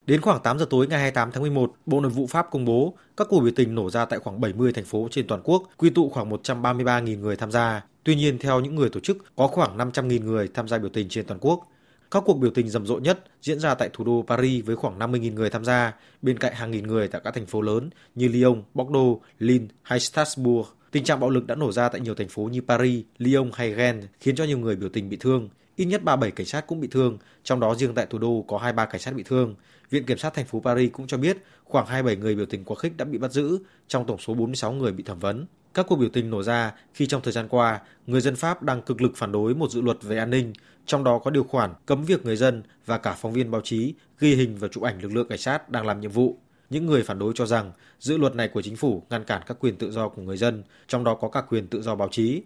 Đến 0.05 0.21
khoảng 0.21 0.43
8 0.43 0.59
giờ 0.59 0.65
tối 0.69 0.87
ngày 0.87 0.99
28 0.99 1.31
tháng 1.31 1.41
11, 1.41 1.73
Bộ 1.85 2.01
Nội 2.01 2.11
vụ 2.11 2.27
Pháp 2.27 2.47
công 2.51 2.65
bố 2.65 2.97
các 3.17 3.27
cuộc 3.29 3.39
biểu 3.39 3.51
tình 3.55 3.75
nổ 3.75 3.89
ra 3.89 4.05
tại 4.05 4.19
khoảng 4.19 4.41
70 4.41 4.73
thành 4.73 4.85
phố 4.85 5.07
trên 5.11 5.27
toàn 5.27 5.41
quốc, 5.43 5.63
quy 5.77 5.89
tụ 5.89 6.09
khoảng 6.09 6.29
133.000 6.29 7.19
người 7.19 7.35
tham 7.35 7.51
gia. 7.51 7.81
Tuy 8.07 8.15
nhiên, 8.15 8.37
theo 8.39 8.59
những 8.59 8.75
người 8.75 8.89
tổ 8.89 8.99
chức, 8.99 9.35
có 9.35 9.47
khoảng 9.47 9.77
500.000 9.77 10.23
người 10.23 10.47
tham 10.53 10.67
gia 10.67 10.77
biểu 10.77 10.89
tình 10.89 11.09
trên 11.09 11.25
toàn 11.25 11.39
quốc. 11.39 11.71
Các 12.11 12.23
cuộc 12.25 12.33
biểu 12.33 12.51
tình 12.51 12.69
rầm 12.69 12.85
rộ 12.85 12.99
nhất 12.99 13.23
diễn 13.41 13.59
ra 13.59 13.75
tại 13.75 13.89
thủ 13.93 14.03
đô 14.03 14.25
Paris 14.27 14.65
với 14.65 14.75
khoảng 14.75 14.99
50.000 14.99 15.33
người 15.33 15.49
tham 15.49 15.65
gia, 15.65 15.93
bên 16.21 16.37
cạnh 16.37 16.53
hàng 16.53 16.71
nghìn 16.71 16.87
người 16.87 17.07
tại 17.07 17.21
các 17.23 17.33
thành 17.33 17.45
phố 17.45 17.61
lớn 17.61 17.89
như 18.15 18.27
Lyon, 18.27 18.63
Bordeaux, 18.73 19.21
Lille 19.39 19.65
hay 19.81 19.99
Strasbourg. 19.99 20.67
Tình 20.91 21.03
trạng 21.03 21.19
bạo 21.19 21.29
lực 21.29 21.47
đã 21.47 21.55
nổ 21.55 21.71
ra 21.71 21.89
tại 21.89 22.01
nhiều 22.01 22.15
thành 22.15 22.27
phố 22.27 22.43
như 22.43 22.61
Paris, 22.61 23.05
Lyon 23.17 23.51
hay 23.53 23.73
Gen, 23.73 24.01
khiến 24.19 24.35
cho 24.35 24.43
nhiều 24.43 24.59
người 24.59 24.75
biểu 24.75 24.89
tình 24.89 25.09
bị 25.09 25.17
thương. 25.17 25.49
Ít 25.75 25.85
nhất 25.85 26.03
37 26.03 26.31
cảnh 26.31 26.47
sát 26.47 26.67
cũng 26.67 26.79
bị 26.79 26.87
thương, 26.91 27.17
trong 27.43 27.59
đó 27.59 27.75
riêng 27.75 27.93
tại 27.95 28.05
thủ 28.05 28.17
đô 28.17 28.45
có 28.47 28.57
23 28.57 28.85
cảnh 28.85 29.01
sát 29.01 29.15
bị 29.15 29.23
thương. 29.23 29.55
Viện 29.89 30.05
Kiểm 30.05 30.17
sát 30.17 30.33
thành 30.33 30.45
phố 30.45 30.59
Paris 30.59 30.91
cũng 30.91 31.07
cho 31.07 31.17
biết 31.17 31.37
khoảng 31.63 31.85
27 31.85 32.15
người 32.15 32.35
biểu 32.35 32.45
tình 32.45 32.63
quá 32.63 32.75
khích 32.79 32.97
đã 32.97 33.05
bị 33.05 33.17
bắt 33.17 33.31
giữ, 33.31 33.59
trong 33.87 34.05
tổng 34.07 34.19
số 34.19 34.33
46 34.33 34.73
người 34.73 34.91
bị 34.91 35.03
thẩm 35.03 35.19
vấn. 35.19 35.45
Các 35.77 35.85
cuộc 35.89 35.95
biểu 35.95 36.09
tình 36.09 36.29
nổ 36.29 36.43
ra 36.43 36.73
khi 36.93 37.05
trong 37.05 37.21
thời 37.21 37.33
gian 37.33 37.47
qua, 37.47 37.79
người 38.07 38.21
dân 38.21 38.35
Pháp 38.35 38.63
đang 38.63 38.81
cực 38.81 39.01
lực 39.01 39.11
phản 39.15 39.31
đối 39.31 39.55
một 39.55 39.71
dự 39.71 39.81
luật 39.81 40.03
về 40.03 40.17
an 40.17 40.29
ninh, 40.29 40.53
trong 40.85 41.03
đó 41.03 41.19
có 41.19 41.31
điều 41.31 41.43
khoản 41.43 41.73
cấm 41.85 42.03
việc 42.03 42.25
người 42.25 42.35
dân 42.35 42.63
và 42.85 42.97
cả 42.97 43.13
phóng 43.13 43.33
viên 43.33 43.51
báo 43.51 43.61
chí 43.63 43.93
ghi 44.19 44.35
hình 44.35 44.57
và 44.57 44.67
chụp 44.67 44.83
ảnh 44.83 45.01
lực 45.01 45.11
lượng 45.11 45.27
cảnh 45.27 45.37
sát 45.37 45.69
đang 45.69 45.85
làm 45.87 46.01
nhiệm 46.01 46.11
vụ. 46.11 46.37
Những 46.69 46.85
người 46.85 47.03
phản 47.03 47.19
đối 47.19 47.33
cho 47.35 47.45
rằng 47.45 47.71
dự 47.99 48.17
luật 48.17 48.35
này 48.35 48.47
của 48.47 48.61
chính 48.61 48.75
phủ 48.75 49.03
ngăn 49.09 49.23
cản 49.23 49.41
các 49.47 49.57
quyền 49.59 49.75
tự 49.75 49.91
do 49.91 50.09
của 50.09 50.21
người 50.21 50.37
dân, 50.37 50.63
trong 50.87 51.03
đó 51.03 51.15
có 51.15 51.29
cả 51.29 51.41
quyền 51.41 51.67
tự 51.67 51.81
do 51.81 51.95
báo 51.95 52.07
chí. 52.11 52.41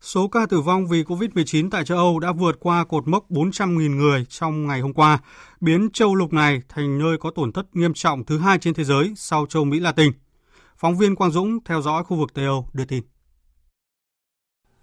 Số 0.00 0.28
ca 0.28 0.46
tử 0.46 0.60
vong 0.60 0.86
vì 0.86 1.02
COVID-19 1.02 1.70
tại 1.70 1.84
châu 1.84 1.98
Âu 1.98 2.18
đã 2.18 2.32
vượt 2.32 2.56
qua 2.60 2.84
cột 2.84 3.08
mốc 3.08 3.30
400.000 3.30 3.96
người 3.96 4.26
trong 4.28 4.66
ngày 4.66 4.80
hôm 4.80 4.92
qua, 4.92 5.18
biến 5.60 5.90
châu 5.92 6.14
lục 6.14 6.32
này 6.32 6.62
thành 6.68 6.98
nơi 6.98 7.18
có 7.18 7.30
tổn 7.30 7.52
thất 7.52 7.76
nghiêm 7.76 7.94
trọng 7.94 8.24
thứ 8.24 8.38
hai 8.38 8.58
trên 8.58 8.74
thế 8.74 8.84
giới 8.84 9.12
sau 9.16 9.46
châu 9.46 9.64
Mỹ 9.64 9.80
Latin. 9.80 10.12
Phóng 10.80 10.98
viên 10.98 11.14
Quang 11.14 11.30
Dũng 11.30 11.58
theo 11.64 11.82
dõi 11.82 12.04
khu 12.04 12.16
vực 12.16 12.34
Tây 12.34 12.44
Âu 12.44 12.68
đưa 12.72 12.84
tin. 12.84 13.02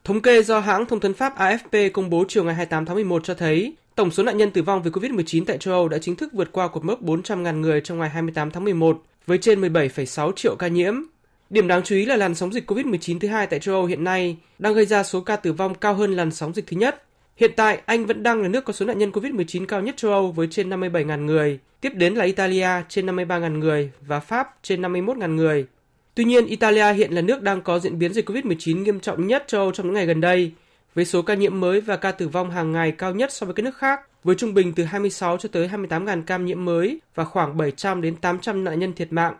Thống 0.03 0.21
kê 0.21 0.43
do 0.43 0.59
hãng 0.59 0.85
thông 0.85 0.99
tấn 0.99 1.13
Pháp 1.13 1.37
AFP 1.37 1.91
công 1.91 2.09
bố 2.09 2.25
chiều 2.27 2.43
ngày 2.43 2.55
28 2.55 2.85
tháng 2.85 2.95
11 2.95 3.23
cho 3.23 3.33
thấy, 3.33 3.75
tổng 3.95 4.11
số 4.11 4.23
nạn 4.23 4.37
nhân 4.37 4.51
tử 4.51 4.61
vong 4.61 4.83
vì 4.83 4.91
COVID-19 4.91 5.43
tại 5.47 5.57
châu 5.57 5.73
Âu 5.73 5.89
đã 5.89 5.97
chính 5.97 6.15
thức 6.15 6.33
vượt 6.33 6.51
qua 6.51 6.67
cột 6.67 6.85
mốc 6.85 7.03
400.000 7.03 7.59
người 7.59 7.81
trong 7.81 7.99
ngày 7.99 8.09
28 8.09 8.51
tháng 8.51 8.63
11 8.63 9.03
với 9.25 9.37
trên 9.37 9.61
17,6 9.61 10.31
triệu 10.35 10.55
ca 10.59 10.67
nhiễm. 10.67 10.93
Điểm 11.49 11.67
đáng 11.67 11.83
chú 11.83 11.95
ý 11.95 12.05
là 12.05 12.15
làn 12.15 12.35
sóng 12.35 12.53
dịch 12.53 12.71
COVID-19 12.71 13.19
thứ 13.19 13.27
hai 13.27 13.47
tại 13.47 13.59
châu 13.59 13.75
Âu 13.75 13.85
hiện 13.85 14.03
nay 14.03 14.37
đang 14.59 14.73
gây 14.73 14.85
ra 14.85 15.03
số 15.03 15.21
ca 15.21 15.35
tử 15.35 15.53
vong 15.53 15.75
cao 15.75 15.93
hơn 15.93 16.15
làn 16.15 16.31
sóng 16.31 16.53
dịch 16.53 16.67
thứ 16.67 16.77
nhất. 16.77 17.03
Hiện 17.35 17.51
tại, 17.55 17.81
Anh 17.85 18.05
vẫn 18.05 18.23
đang 18.23 18.41
là 18.41 18.47
nước 18.47 18.65
có 18.65 18.73
số 18.73 18.85
nạn 18.85 18.97
nhân 18.97 19.11
COVID-19 19.11 19.65
cao 19.65 19.81
nhất 19.81 19.97
châu 19.97 20.11
Âu 20.11 20.31
với 20.31 20.47
trên 20.51 20.69
57.000 20.69 21.25
người, 21.25 21.59
tiếp 21.81 21.91
đến 21.95 22.13
là 22.13 22.25
Italia 22.25 22.69
trên 22.89 23.05
53.000 23.05 23.57
người 23.57 23.91
và 24.01 24.19
Pháp 24.19 24.57
trên 24.61 24.81
51.000 24.81 25.35
người. 25.35 25.67
Tuy 26.17 26.23
nhiên, 26.23 26.45
Italia 26.45 26.93
hiện 26.93 27.11
là 27.11 27.21
nước 27.21 27.41
đang 27.41 27.61
có 27.61 27.79
diễn 27.79 27.99
biến 27.99 28.13
dịch 28.13 28.29
COVID-19 28.29 28.83
nghiêm 28.83 28.99
trọng 28.99 29.27
nhất 29.27 29.43
châu 29.47 29.61
Âu 29.61 29.71
trong 29.71 29.85
những 29.85 29.93
ngày 29.93 30.05
gần 30.05 30.21
đây, 30.21 30.51
với 30.95 31.05
số 31.05 31.21
ca 31.21 31.33
nhiễm 31.33 31.59
mới 31.59 31.81
và 31.81 31.97
ca 31.97 32.11
tử 32.11 32.27
vong 32.27 32.51
hàng 32.51 32.71
ngày 32.71 32.91
cao 32.91 33.13
nhất 33.13 33.31
so 33.31 33.45
với 33.45 33.53
các 33.53 33.63
nước 33.63 33.77
khác, 33.77 34.01
với 34.23 34.35
trung 34.35 34.53
bình 34.53 34.73
từ 34.73 34.83
26 34.83 35.37
cho 35.37 35.49
tới 35.51 35.67
28.000 35.67 36.23
ca 36.23 36.37
nhiễm 36.37 36.65
mới 36.65 36.99
và 37.15 37.23
khoảng 37.23 37.57
700 37.57 38.01
đến 38.01 38.15
800 38.15 38.63
nạn 38.63 38.79
nhân 38.79 38.93
thiệt 38.93 39.13
mạng. 39.13 39.35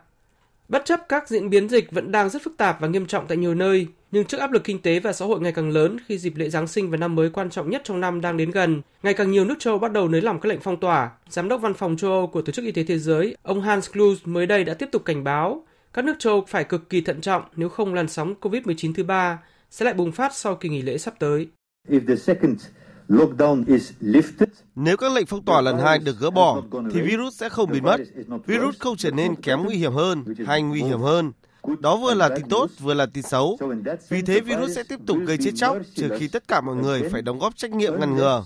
Bất 0.68 0.84
chấp 0.84 1.00
các 1.08 1.28
diễn 1.28 1.50
biến 1.50 1.68
dịch 1.68 1.90
vẫn 1.90 2.12
đang 2.12 2.28
rất 2.28 2.42
phức 2.42 2.56
tạp 2.56 2.80
và 2.80 2.88
nghiêm 2.88 3.06
trọng 3.06 3.26
tại 3.26 3.36
nhiều 3.36 3.54
nơi, 3.54 3.86
nhưng 4.10 4.24
trước 4.24 4.38
áp 4.38 4.52
lực 4.52 4.64
kinh 4.64 4.82
tế 4.82 5.00
và 5.00 5.12
xã 5.12 5.24
hội 5.24 5.40
ngày 5.40 5.52
càng 5.52 5.70
lớn 5.70 5.96
khi 6.06 6.18
dịp 6.18 6.36
lễ 6.36 6.48
Giáng 6.48 6.66
sinh 6.66 6.90
và 6.90 6.96
năm 6.96 7.14
mới 7.14 7.30
quan 7.30 7.50
trọng 7.50 7.70
nhất 7.70 7.82
trong 7.84 8.00
năm 8.00 8.20
đang 8.20 8.36
đến 8.36 8.50
gần, 8.50 8.82
ngày 9.02 9.14
càng 9.14 9.30
nhiều 9.30 9.44
nước 9.44 9.58
châu 9.58 9.72
Âu 9.72 9.78
bắt 9.78 9.92
đầu 9.92 10.08
nới 10.08 10.20
lỏng 10.20 10.40
các 10.40 10.48
lệnh 10.48 10.60
phong 10.60 10.80
tỏa. 10.80 11.10
Giám 11.28 11.48
đốc 11.48 11.60
văn 11.60 11.74
phòng 11.74 11.96
châu 11.96 12.10
Âu 12.10 12.26
của 12.26 12.42
Tổ 12.42 12.52
chức 12.52 12.64
Y 12.64 12.72
tế 12.72 12.84
Thế 12.84 12.98
giới, 12.98 13.36
ông 13.42 13.60
Hans 13.60 13.92
Kluge 13.92 14.20
mới 14.24 14.46
đây 14.46 14.64
đã 14.64 14.74
tiếp 14.74 14.88
tục 14.92 15.04
cảnh 15.04 15.24
báo 15.24 15.64
các 15.92 16.04
nước 16.04 16.14
châu 16.18 16.32
Âu 16.32 16.44
phải 16.48 16.64
cực 16.64 16.90
kỳ 16.90 17.00
thận 17.00 17.20
trọng 17.20 17.42
nếu 17.56 17.68
không 17.68 17.94
làn 17.94 18.08
sóng 18.08 18.34
COVID-19 18.40 18.94
thứ 18.94 19.04
ba 19.04 19.38
sẽ 19.70 19.84
lại 19.84 19.94
bùng 19.94 20.12
phát 20.12 20.34
sau 20.34 20.56
kỳ 20.56 20.68
nghỉ 20.68 20.82
lễ 20.82 20.98
sắp 20.98 21.14
tới. 21.18 21.48
Nếu 24.74 24.96
các 24.96 25.12
lệnh 25.12 25.26
phong 25.26 25.44
tỏa 25.44 25.60
lần 25.60 25.78
hai 25.78 25.98
được 25.98 26.16
gỡ 26.20 26.30
bỏ, 26.30 26.62
thì 26.92 27.00
virus 27.00 27.36
sẽ 27.36 27.48
không 27.48 27.70
biến 27.70 27.84
mất. 27.84 28.00
Virus 28.46 28.78
không 28.78 28.96
trở 28.96 29.10
nên 29.10 29.34
kém 29.36 29.62
nguy 29.62 29.76
hiểm 29.76 29.92
hơn 29.92 30.24
hay 30.46 30.62
nguy 30.62 30.82
hiểm 30.82 31.00
hơn. 31.00 31.32
Đó 31.78 31.96
vừa 31.96 32.14
là 32.14 32.28
tin 32.36 32.48
tốt, 32.48 32.70
vừa 32.78 32.94
là 32.94 33.06
tin 33.06 33.22
xấu. 33.22 33.58
Vì 34.08 34.22
thế 34.22 34.40
virus 34.40 34.76
sẽ 34.76 34.82
tiếp 34.88 35.00
tục 35.06 35.18
gây 35.26 35.36
chết 35.36 35.50
chóc 35.54 35.76
trừ 35.94 36.08
khi 36.18 36.28
tất 36.28 36.48
cả 36.48 36.60
mọi 36.60 36.76
người 36.76 37.02
phải 37.02 37.22
đóng 37.22 37.38
góp 37.38 37.56
trách 37.56 37.70
nhiệm 37.70 38.00
ngăn 38.00 38.16
ngừa. 38.16 38.44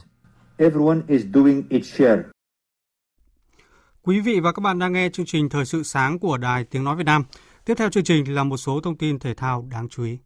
Quý 4.06 4.20
vị 4.20 4.40
và 4.40 4.52
các 4.52 4.60
bạn 4.60 4.78
đang 4.78 4.92
nghe 4.92 5.08
chương 5.12 5.26
trình 5.26 5.48
Thời 5.48 5.64
sự 5.64 5.82
sáng 5.82 6.18
của 6.18 6.36
Đài 6.36 6.64
Tiếng 6.64 6.84
Nói 6.84 6.96
Việt 6.96 7.06
Nam. 7.06 7.24
Tiếp 7.64 7.74
theo 7.78 7.90
chương 7.90 8.04
trình 8.04 8.34
là 8.34 8.44
một 8.44 8.56
số 8.56 8.80
thông 8.80 8.96
tin 8.96 9.18
thể 9.18 9.34
thao 9.34 9.66
đáng 9.70 9.88
chú 9.88 10.04
ý. 10.04 10.18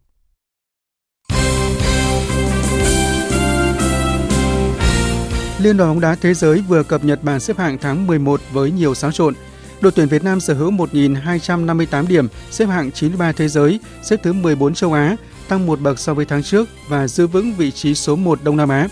Liên 5.59 5.77
đoàn 5.77 5.89
bóng 5.89 5.99
đá 5.99 6.15
thế 6.15 6.33
giới 6.33 6.63
vừa 6.67 6.83
cập 6.83 7.03
nhật 7.03 7.23
bảng 7.23 7.39
xếp 7.39 7.57
hạng 7.57 7.77
tháng 7.77 8.07
11 8.07 8.41
với 8.51 8.71
nhiều 8.71 8.95
xáo 8.95 9.11
trộn. 9.11 9.33
Đội 9.81 9.91
tuyển 9.91 10.07
Việt 10.07 10.23
Nam 10.23 10.39
sở 10.39 10.53
hữu 10.53 10.71
1.258 10.71 12.07
điểm, 12.07 12.27
xếp 12.51 12.65
hạng 12.65 12.91
93 12.91 13.31
thế 13.31 13.47
giới, 13.47 13.79
xếp 14.03 14.19
thứ 14.23 14.33
14 14.33 14.73
châu 14.73 14.93
Á, 14.93 15.15
tăng 15.47 15.65
một 15.65 15.79
bậc 15.79 15.99
so 15.99 16.13
với 16.13 16.25
tháng 16.25 16.43
trước 16.43 16.69
và 16.89 17.07
giữ 17.07 17.27
vững 17.27 17.53
vị 17.53 17.71
trí 17.71 17.95
số 17.95 18.15
1 18.15 18.39
Đông 18.43 18.57
Nam 18.57 18.69
Á. 18.69 18.87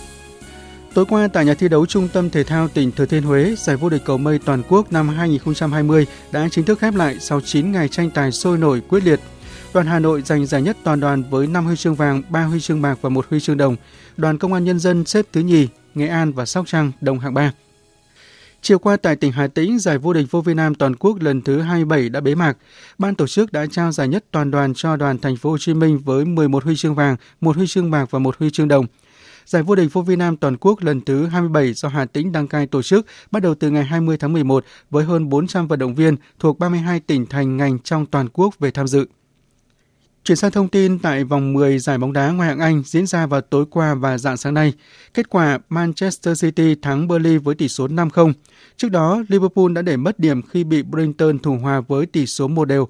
Tối 0.96 1.06
qua 1.06 1.28
tại 1.28 1.46
nhà 1.46 1.54
thi 1.54 1.68
đấu 1.68 1.86
Trung 1.86 2.08
tâm 2.08 2.30
Thể 2.30 2.44
thao 2.44 2.68
tỉnh 2.68 2.92
Thừa 2.92 3.06
Thiên 3.06 3.24
Huế, 3.24 3.56
giải 3.58 3.76
vô 3.76 3.90
địch 3.90 4.02
cầu 4.06 4.18
mây 4.18 4.40
toàn 4.46 4.64
quốc 4.70 4.92
năm 4.92 5.10
2020 5.10 6.08
đã 6.32 6.48
chính 6.52 6.66
thức 6.66 6.80
khép 6.80 6.96
lại 6.96 7.20
sau 7.20 7.42
9 7.42 7.72
ngày 7.72 7.88
tranh 7.88 8.10
tài 8.12 8.32
sôi 8.32 8.58
nổi 8.58 8.82
quyết 8.90 9.04
liệt. 9.04 9.20
Đoàn 9.74 9.88
Hà 9.88 10.00
Nội 10.00 10.22
giành 10.22 10.46
giải 10.46 10.62
nhất 10.62 10.78
toàn 10.84 11.00
đoàn 11.00 11.24
với 11.30 11.48
5 11.48 11.66
huy 11.66 11.76
chương 11.76 11.96
vàng, 11.96 12.22
3 12.30 12.44
huy 12.44 12.60
chương 12.60 12.82
bạc 12.82 12.98
và 13.02 13.10
1 13.10 13.26
huy 13.30 13.40
chương 13.40 13.58
đồng. 13.58 13.76
Đoàn 14.18 14.38
Công 14.38 14.54
an 14.54 14.64
Nhân 14.64 14.80
dân 14.80 15.06
xếp 15.06 15.26
thứ 15.34 15.42
nhì, 15.42 15.68
Nghệ 15.96 16.08
An 16.08 16.32
và 16.32 16.46
Sóc 16.46 16.68
Trăng 16.68 16.92
đồng 17.02 17.20
hạng 17.20 17.34
3. 17.34 17.52
Chiều 18.62 18.80
qua 18.80 18.98
tại 18.98 19.16
tỉnh 19.16 19.32
Hà 19.32 19.48
Tĩnh, 19.48 19.80
giải 19.80 19.98
vô 19.98 20.14
địch 20.14 20.26
vô 20.32 20.42
Việt 20.42 20.54
Nam 20.54 20.76
toàn 20.76 20.96
quốc 20.96 21.22
lần 21.22 21.42
thứ 21.42 21.62
27 21.62 22.10
đã 22.10 22.20
bế 22.20 22.36
mạc. 22.36 22.58
Ban 22.98 23.16
tổ 23.16 23.28
chức 23.28 23.52
đã 23.54 23.66
trao 23.72 23.92
giải 23.92 24.08
nhất 24.08 24.26
toàn 24.32 24.52
đoàn 24.52 24.74
cho 24.74 24.96
đoàn 24.96 25.18
thành 25.18 25.38
phố 25.38 25.50
Hồ 25.50 25.58
Chí 25.58 25.74
Minh 25.74 26.00
với 26.06 26.26
11 26.26 26.64
huy 26.64 26.76
chương 26.76 26.96
vàng, 26.96 27.16
một 27.42 27.56
huy 27.56 27.68
chương 27.68 27.92
bạc 27.92 28.12
và 28.12 28.20
một 28.20 28.36
huy 28.40 28.50
chương 28.50 28.68
đồng. 28.68 28.86
Giải 29.46 29.64
vô 29.64 29.76
địch 29.76 29.94
vô 29.94 30.02
Việt 30.02 30.16
Nam 30.16 30.38
toàn 30.38 30.58
quốc 30.58 30.84
lần 30.84 31.02
thứ 31.02 31.26
27 31.26 31.74
do 31.74 31.90
Hà 31.90 32.06
Tĩnh 32.06 32.32
đăng 32.32 32.48
cai 32.48 32.68
tổ 32.68 32.82
chức 32.82 33.06
bắt 33.32 33.44
đầu 33.44 33.56
từ 33.56 33.70
ngày 33.70 33.84
20 33.84 34.18
tháng 34.18 34.34
11 34.34 34.66
với 34.90 35.04
hơn 35.04 35.30
400 35.30 35.68
vận 35.68 35.80
động 35.80 35.96
viên 35.96 36.16
thuộc 36.40 36.60
32 36.60 37.00
tỉnh 37.00 37.26
thành 37.26 37.58
ngành 37.58 37.80
trong 37.80 38.06
toàn 38.06 38.28
quốc 38.34 38.60
về 38.60 38.72
tham 38.72 38.88
dự. 38.88 39.06
Chuyển 40.24 40.36
sang 40.36 40.52
thông 40.52 40.68
tin 40.68 41.00
tại 41.00 41.24
vòng 41.24 41.54
10 41.54 41.80
giải 41.80 41.98
bóng 41.98 42.14
đá 42.14 42.32
ngoại 42.32 42.50
hạng 42.50 42.60
Anh 42.60 42.84
diễn 42.86 43.08
ra 43.08 43.26
vào 43.26 43.42
tối 43.42 43.66
qua 43.70 43.96
và 43.96 44.18
dạng 44.18 44.38
sáng 44.38 44.54
nay. 44.54 44.74
Kết 45.14 45.30
quả 45.30 45.60
Manchester 45.70 46.42
City 46.42 46.76
thắng 46.76 47.08
Burnley 47.08 47.38
với 47.38 47.56
tỷ 47.56 47.68
số 47.68 47.88
5-0. 47.88 48.34
Trước 48.78 48.90
đó, 48.90 49.24
Liverpool 49.28 49.74
đã 49.74 49.82
để 49.82 49.98
mất 49.98 50.20
điểm 50.20 50.42
khi 50.42 50.64
bị 50.64 50.84
Brighton 50.84 51.40
thủ 51.40 51.58
hòa 51.62 51.82
với 51.82 52.06
tỷ 52.06 52.26
số 52.26 52.48
1 52.48 52.66
đều. 52.66 52.88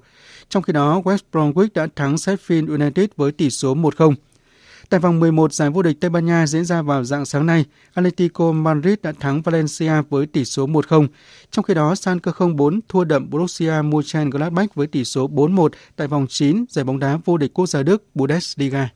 Trong 0.48 0.62
khi 0.62 0.72
đó, 0.72 1.00
West 1.04 1.18
Bromwich 1.32 1.68
đã 1.74 1.86
thắng 1.96 2.14
Sheffield 2.14 2.68
United 2.68 3.08
với 3.16 3.32
tỷ 3.32 3.50
số 3.50 3.74
1-0. 3.74 4.14
Tại 4.90 5.00
vòng 5.00 5.20
11 5.20 5.52
giải 5.52 5.70
vô 5.70 5.82
địch 5.82 5.96
Tây 6.00 6.10
Ban 6.10 6.26
Nha 6.26 6.46
diễn 6.46 6.64
ra 6.64 6.82
vào 6.82 7.04
dạng 7.04 7.24
sáng 7.24 7.46
nay, 7.46 7.64
Atletico 7.94 8.52
Madrid 8.52 8.94
đã 9.02 9.12
thắng 9.20 9.42
Valencia 9.42 10.02
với 10.10 10.26
tỷ 10.26 10.44
số 10.44 10.66
1-0. 10.66 11.08
Trong 11.50 11.62
khi 11.62 11.74
đó, 11.74 11.94
Schalke 11.94 12.32
04 12.56 12.80
thua 12.88 13.04
đậm 13.04 13.30
Borussia 13.30 13.72
Mönchengladbach 13.84 14.74
với 14.74 14.86
tỷ 14.86 15.04
số 15.04 15.28
4-1 15.28 15.68
tại 15.96 16.08
vòng 16.08 16.26
9 16.28 16.64
giải 16.68 16.84
bóng 16.84 16.98
đá 16.98 17.18
vô 17.24 17.36
địch 17.36 17.54
quốc 17.54 17.66
gia 17.66 17.82
Đức 17.82 18.04
Bundesliga. 18.14 18.88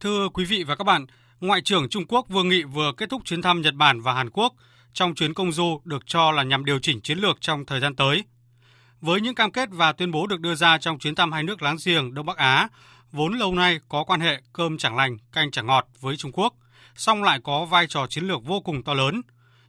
Thưa 0.00 0.28
quý 0.28 0.44
vị 0.44 0.64
và 0.64 0.76
các 0.76 0.84
bạn, 0.84 1.06
Ngoại 1.40 1.60
trưởng 1.60 1.88
Trung 1.88 2.06
Quốc 2.08 2.28
Vương 2.28 2.48
Nghị 2.48 2.62
vừa 2.62 2.92
kết 2.96 3.08
thúc 3.10 3.22
chuyến 3.24 3.42
thăm 3.42 3.60
Nhật 3.60 3.74
Bản 3.74 4.00
và 4.00 4.14
Hàn 4.14 4.30
Quốc 4.30 4.54
trong 4.92 5.14
chuyến 5.14 5.34
công 5.34 5.52
du 5.52 5.80
được 5.84 6.02
cho 6.06 6.32
là 6.32 6.42
nhằm 6.42 6.64
điều 6.64 6.78
chỉnh 6.78 7.00
chiến 7.00 7.18
lược 7.18 7.40
trong 7.40 7.64
thời 7.66 7.80
gian 7.80 7.96
tới 7.96 8.24
với 9.00 9.20
những 9.20 9.34
cam 9.34 9.52
kết 9.52 9.68
và 9.72 9.92
tuyên 9.92 10.10
bố 10.10 10.26
được 10.26 10.40
đưa 10.40 10.54
ra 10.54 10.78
trong 10.78 10.98
chuyến 10.98 11.14
thăm 11.14 11.32
hai 11.32 11.42
nước 11.42 11.62
láng 11.62 11.76
giềng 11.84 12.14
Đông 12.14 12.26
Bắc 12.26 12.36
Á, 12.36 12.68
vốn 13.12 13.32
lâu 13.32 13.54
nay 13.54 13.80
có 13.88 14.04
quan 14.04 14.20
hệ 14.20 14.42
cơm 14.52 14.78
chẳng 14.78 14.96
lành, 14.96 15.18
canh 15.32 15.50
chẳng 15.50 15.66
ngọt 15.66 15.88
với 16.00 16.16
Trung 16.16 16.32
Quốc, 16.32 16.54
song 16.96 17.22
lại 17.22 17.40
có 17.44 17.64
vai 17.64 17.86
trò 17.86 18.06
chiến 18.06 18.24
lược 18.24 18.44
vô 18.44 18.60
cùng 18.60 18.82
to 18.82 18.94
lớn. 18.94 19.22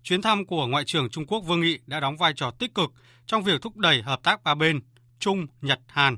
Chuyến 0.04 0.22
thăm 0.22 0.46
của 0.46 0.68
Ngoại 0.68 0.84
trưởng 0.86 1.10
Trung 1.10 1.26
Quốc 1.26 1.40
Vương 1.40 1.62
Nghị 1.62 1.80
đã 1.88 2.00
đóng 2.00 2.18
vai 2.18 2.34
trò 2.36 2.52
tích 2.52 2.76
cực 2.76 2.92
trong 3.26 3.44
việc 3.44 3.62
thúc 3.62 3.78
đẩy 3.78 4.02
hợp 4.02 4.24
tác 4.24 4.44
ba 4.44 4.56
bên 4.56 4.80
Trung, 5.20 5.48
Nhật, 5.62 5.80
Hàn 5.88 6.18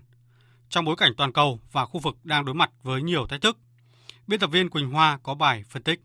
trong 0.74 0.86
bối 0.86 0.96
cảnh 0.96 1.14
toàn 1.18 1.34
cầu 1.34 1.60
và 1.72 1.86
khu 1.86 2.00
vực 2.00 2.18
đang 2.24 2.46
đối 2.46 2.56
mặt 2.56 2.70
với 2.84 3.02
nhiều 3.02 3.28
thách 3.28 3.42
thức. 3.42 3.58
Biên 4.28 4.40
tập 4.40 4.48
viên 4.48 4.70
Quỳnh 4.70 4.92
Hoa 4.92 5.20
có 5.24 5.36
bài 5.36 5.64
phân 5.70 5.84
tích. 5.84 6.00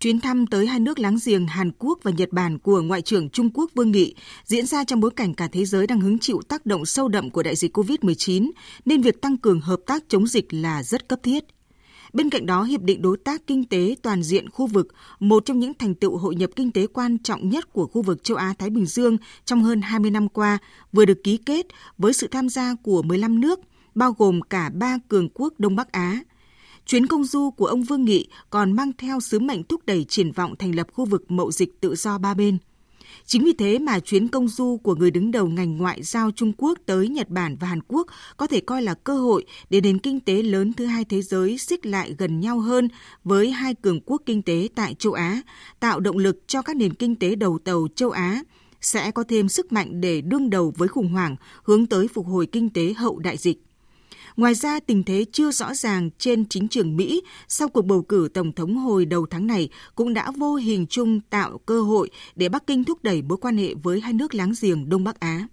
Chuyến 0.00 0.20
thăm 0.20 0.46
tới 0.46 0.66
hai 0.66 0.80
nước 0.80 0.98
láng 0.98 1.16
giềng 1.24 1.46
Hàn 1.46 1.70
Quốc 1.78 1.98
và 2.02 2.10
Nhật 2.10 2.32
Bản 2.32 2.58
của 2.58 2.82
Ngoại 2.82 3.02
trưởng 3.02 3.30
Trung 3.30 3.50
Quốc 3.54 3.70
Vương 3.74 3.90
Nghị 3.90 4.14
diễn 4.44 4.66
ra 4.66 4.84
trong 4.84 5.00
bối 5.00 5.10
cảnh 5.16 5.34
cả 5.34 5.48
thế 5.52 5.64
giới 5.64 5.86
đang 5.86 6.00
hứng 6.00 6.18
chịu 6.18 6.40
tác 6.48 6.66
động 6.66 6.86
sâu 6.86 7.08
đậm 7.08 7.30
của 7.30 7.42
đại 7.42 7.56
dịch 7.56 7.76
COVID-19, 7.76 8.50
nên 8.84 9.00
việc 9.00 9.20
tăng 9.20 9.36
cường 9.36 9.60
hợp 9.60 9.80
tác 9.86 10.04
chống 10.08 10.26
dịch 10.26 10.46
là 10.50 10.82
rất 10.82 11.08
cấp 11.08 11.18
thiết. 11.22 11.44
Bên 12.12 12.30
cạnh 12.30 12.46
đó, 12.46 12.62
Hiệp 12.62 12.82
định 12.82 13.02
Đối 13.02 13.16
tác 13.16 13.46
Kinh 13.46 13.64
tế 13.64 13.94
Toàn 14.02 14.22
diện 14.22 14.50
khu 14.50 14.66
vực, 14.66 14.88
một 15.20 15.44
trong 15.44 15.58
những 15.58 15.74
thành 15.74 15.94
tựu 15.94 16.16
hội 16.16 16.34
nhập 16.34 16.50
kinh 16.56 16.70
tế 16.70 16.86
quan 16.86 17.18
trọng 17.18 17.48
nhất 17.48 17.72
của 17.72 17.86
khu 17.86 18.02
vực 18.02 18.24
châu 18.24 18.36
Á-Thái 18.36 18.70
Bình 18.70 18.86
Dương 18.86 19.16
trong 19.44 19.62
hơn 19.62 19.82
20 19.82 20.10
năm 20.10 20.28
qua, 20.28 20.58
vừa 20.92 21.04
được 21.04 21.24
ký 21.24 21.36
kết 21.36 21.66
với 21.98 22.12
sự 22.12 22.28
tham 22.30 22.48
gia 22.48 22.74
của 22.82 23.02
15 23.02 23.40
nước, 23.40 23.60
bao 23.94 24.12
gồm 24.18 24.40
cả 24.42 24.70
ba 24.74 24.98
cường 25.08 25.28
quốc 25.34 25.54
Đông 25.58 25.76
Bắc 25.76 25.92
Á– 25.92 26.20
Chuyến 26.88 27.06
công 27.06 27.24
du 27.24 27.50
của 27.50 27.66
ông 27.66 27.82
Vương 27.82 28.04
Nghị 28.04 28.28
còn 28.50 28.72
mang 28.72 28.92
theo 28.98 29.20
sứ 29.20 29.38
mệnh 29.38 29.64
thúc 29.64 29.80
đẩy 29.86 30.04
triển 30.04 30.32
vọng 30.32 30.54
thành 30.58 30.74
lập 30.74 30.86
khu 30.92 31.04
vực 31.04 31.30
mậu 31.30 31.52
dịch 31.52 31.80
tự 31.80 31.94
do 31.94 32.18
ba 32.18 32.34
bên. 32.34 32.58
Chính 33.26 33.44
vì 33.44 33.52
thế 33.52 33.78
mà 33.78 34.00
chuyến 34.00 34.28
công 34.28 34.48
du 34.48 34.76
của 34.82 34.94
người 34.94 35.10
đứng 35.10 35.30
đầu 35.30 35.46
ngành 35.46 35.76
ngoại 35.76 36.02
giao 36.02 36.30
Trung 36.30 36.52
Quốc 36.58 36.78
tới 36.86 37.08
Nhật 37.08 37.28
Bản 37.28 37.56
và 37.60 37.68
Hàn 37.68 37.80
Quốc 37.88 38.06
có 38.36 38.46
thể 38.46 38.60
coi 38.60 38.82
là 38.82 38.94
cơ 38.94 39.16
hội 39.16 39.44
để 39.70 39.80
nền 39.80 39.98
kinh 39.98 40.20
tế 40.20 40.42
lớn 40.42 40.72
thứ 40.72 40.86
hai 40.86 41.04
thế 41.04 41.22
giới 41.22 41.58
xích 41.58 41.86
lại 41.86 42.14
gần 42.18 42.40
nhau 42.40 42.60
hơn 42.60 42.88
với 43.24 43.50
hai 43.50 43.74
cường 43.74 44.00
quốc 44.00 44.22
kinh 44.26 44.42
tế 44.42 44.68
tại 44.74 44.94
châu 44.94 45.12
Á, 45.12 45.42
tạo 45.80 46.00
động 46.00 46.18
lực 46.18 46.38
cho 46.46 46.62
các 46.62 46.76
nền 46.76 46.94
kinh 46.94 47.16
tế 47.16 47.34
đầu 47.34 47.58
tàu 47.64 47.88
châu 47.94 48.10
Á 48.10 48.42
sẽ 48.80 49.10
có 49.10 49.24
thêm 49.28 49.48
sức 49.48 49.72
mạnh 49.72 50.00
để 50.00 50.20
đương 50.20 50.50
đầu 50.50 50.72
với 50.76 50.88
khủng 50.88 51.12
hoảng 51.12 51.36
hướng 51.64 51.86
tới 51.86 52.08
phục 52.08 52.26
hồi 52.26 52.46
kinh 52.46 52.70
tế 52.70 52.92
hậu 52.92 53.18
đại 53.18 53.36
dịch. 53.36 53.67
Ngoài 54.38 54.54
ra, 54.54 54.80
tình 54.80 55.04
thế 55.04 55.24
chưa 55.32 55.50
rõ 55.50 55.74
ràng 55.74 56.10
trên 56.18 56.48
chính 56.48 56.68
trường 56.68 56.96
Mỹ 56.96 57.22
sau 57.48 57.68
cuộc 57.68 57.82
bầu 57.82 58.02
cử 58.02 58.28
tổng 58.34 58.52
thống 58.52 58.76
hồi 58.76 59.04
đầu 59.06 59.26
tháng 59.30 59.46
này 59.46 59.68
cũng 59.94 60.14
đã 60.14 60.30
vô 60.36 60.54
hình 60.54 60.86
chung 60.86 61.20
tạo 61.20 61.58
cơ 61.66 61.82
hội 61.82 62.10
để 62.36 62.48
Bắc 62.48 62.66
Kinh 62.66 62.84
thúc 62.84 62.98
đẩy 63.02 63.22
mối 63.22 63.38
quan 63.38 63.56
hệ 63.56 63.74
với 63.82 64.00
hai 64.00 64.12
nước 64.12 64.34
láng 64.34 64.52
giềng 64.60 64.88
Đông 64.88 65.04
Bắc 65.04 65.20
Á. 65.20 65.46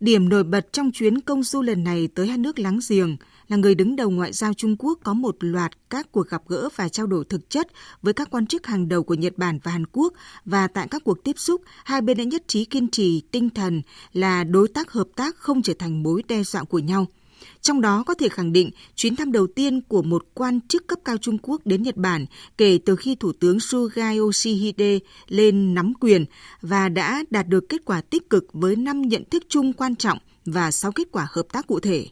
Điểm 0.00 0.28
nổi 0.28 0.44
bật 0.44 0.72
trong 0.72 0.90
chuyến 0.92 1.20
công 1.20 1.42
du 1.42 1.62
lần 1.62 1.84
này 1.84 2.08
tới 2.14 2.26
hai 2.26 2.38
nước 2.38 2.58
láng 2.58 2.78
giềng 2.88 3.16
là 3.48 3.56
người 3.56 3.74
đứng 3.74 3.96
đầu 3.96 4.10
ngoại 4.10 4.32
giao 4.32 4.54
Trung 4.54 4.76
Quốc 4.78 4.98
có 5.04 5.14
một 5.14 5.36
loạt 5.40 5.72
các 5.90 6.12
cuộc 6.12 6.28
gặp 6.28 6.42
gỡ 6.48 6.68
và 6.76 6.88
trao 6.88 7.06
đổi 7.06 7.24
thực 7.24 7.50
chất 7.50 7.68
với 8.02 8.14
các 8.14 8.30
quan 8.30 8.46
chức 8.46 8.66
hàng 8.66 8.88
đầu 8.88 9.02
của 9.02 9.14
Nhật 9.14 9.38
Bản 9.38 9.58
và 9.62 9.72
Hàn 9.72 9.86
Quốc 9.92 10.12
và 10.44 10.66
tại 10.66 10.88
các 10.90 11.04
cuộc 11.04 11.24
tiếp 11.24 11.38
xúc, 11.38 11.62
hai 11.84 12.00
bên 12.00 12.16
đã 12.16 12.24
nhất 12.24 12.42
trí 12.48 12.64
kiên 12.64 12.88
trì 12.88 13.20
tinh 13.20 13.50
thần 13.50 13.82
là 14.12 14.44
đối 14.44 14.68
tác 14.68 14.92
hợp 14.92 15.08
tác 15.16 15.36
không 15.36 15.62
trở 15.62 15.72
thành 15.78 16.02
mối 16.02 16.22
đe 16.28 16.42
dọa 16.42 16.64
của 16.64 16.78
nhau– 16.78 17.06
trong 17.60 17.80
đó 17.80 18.02
có 18.06 18.14
thể 18.14 18.28
khẳng 18.28 18.52
định 18.52 18.70
chuyến 18.96 19.16
thăm 19.16 19.32
đầu 19.32 19.46
tiên 19.46 19.80
của 19.80 20.02
một 20.02 20.26
quan 20.34 20.60
chức 20.68 20.86
cấp 20.86 20.98
cao 21.04 21.16
Trung 21.16 21.38
Quốc 21.42 21.60
đến 21.64 21.82
Nhật 21.82 21.96
Bản 21.96 22.26
kể 22.58 22.78
từ 22.84 22.96
khi 22.96 23.14
Thủ 23.14 23.32
tướng 23.32 23.60
Suga 23.60 24.10
Yoshihide 24.10 24.98
lên 25.28 25.74
nắm 25.74 25.92
quyền 26.00 26.24
và 26.60 26.88
đã 26.88 27.24
đạt 27.30 27.48
được 27.48 27.68
kết 27.68 27.84
quả 27.84 28.00
tích 28.00 28.30
cực 28.30 28.44
với 28.52 28.76
năm 28.76 29.02
nhận 29.02 29.24
thức 29.30 29.42
chung 29.48 29.72
quan 29.72 29.96
trọng 29.96 30.18
và 30.44 30.70
6 30.70 30.92
kết 30.92 31.08
quả 31.12 31.26
hợp 31.30 31.46
tác 31.52 31.66
cụ 31.66 31.80
thể. 31.80 32.06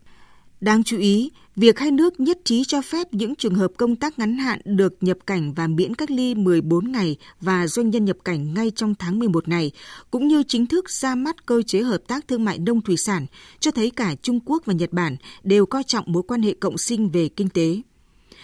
Đáng 0.60 0.84
chú 0.84 0.98
ý, 0.98 1.30
việc 1.56 1.78
hai 1.78 1.90
nước 1.90 2.20
nhất 2.20 2.38
trí 2.44 2.64
cho 2.64 2.82
phép 2.82 3.06
những 3.14 3.34
trường 3.34 3.54
hợp 3.54 3.70
công 3.76 3.96
tác 3.96 4.18
ngắn 4.18 4.38
hạn 4.38 4.60
được 4.64 4.94
nhập 5.00 5.18
cảnh 5.26 5.54
và 5.54 5.66
miễn 5.66 5.94
cách 5.94 6.10
ly 6.10 6.34
14 6.34 6.92
ngày 6.92 7.16
và 7.40 7.66
doanh 7.66 7.90
nhân 7.90 8.04
nhập 8.04 8.16
cảnh 8.24 8.54
ngay 8.54 8.72
trong 8.76 8.94
tháng 8.94 9.18
11 9.18 9.48
này, 9.48 9.72
cũng 10.10 10.28
như 10.28 10.42
chính 10.48 10.66
thức 10.66 10.90
ra 10.90 11.14
mắt 11.14 11.46
cơ 11.46 11.62
chế 11.62 11.80
hợp 11.82 11.98
tác 12.06 12.28
thương 12.28 12.44
mại 12.44 12.58
nông 12.58 12.82
thủy 12.82 12.96
sản, 12.96 13.26
cho 13.60 13.70
thấy 13.70 13.90
cả 13.90 14.14
Trung 14.22 14.40
Quốc 14.44 14.62
và 14.66 14.74
Nhật 14.74 14.92
Bản 14.92 15.16
đều 15.42 15.66
coi 15.66 15.82
trọng 15.82 16.04
mối 16.06 16.22
quan 16.22 16.42
hệ 16.42 16.54
cộng 16.60 16.78
sinh 16.78 17.10
về 17.10 17.28
kinh 17.28 17.48
tế. 17.48 17.80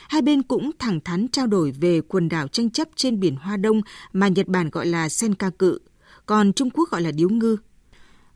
Hai 0.09 0.23
bên 0.23 0.43
cũng 0.43 0.71
thẳng 0.79 1.01
thắn 1.01 1.29
trao 1.29 1.47
đổi 1.47 1.71
về 1.71 2.01
quần 2.01 2.29
đảo 2.29 2.49
tranh 2.49 2.71
chấp 2.71 2.89
trên 2.97 3.21
biển 3.21 3.37
Hoa 3.37 3.57
Đông 3.57 3.81
mà 4.13 4.29
Nhật 4.29 4.49
Bản 4.49 4.71
gọi 4.71 4.87
là 4.87 5.09
Senkaku, 5.09 5.73
còn 6.27 6.53
Trung 6.53 6.71
Quốc 6.71 6.91
gọi 6.91 7.03
là 7.03 7.11
Điếu 7.11 7.29
Ngư. 7.29 7.57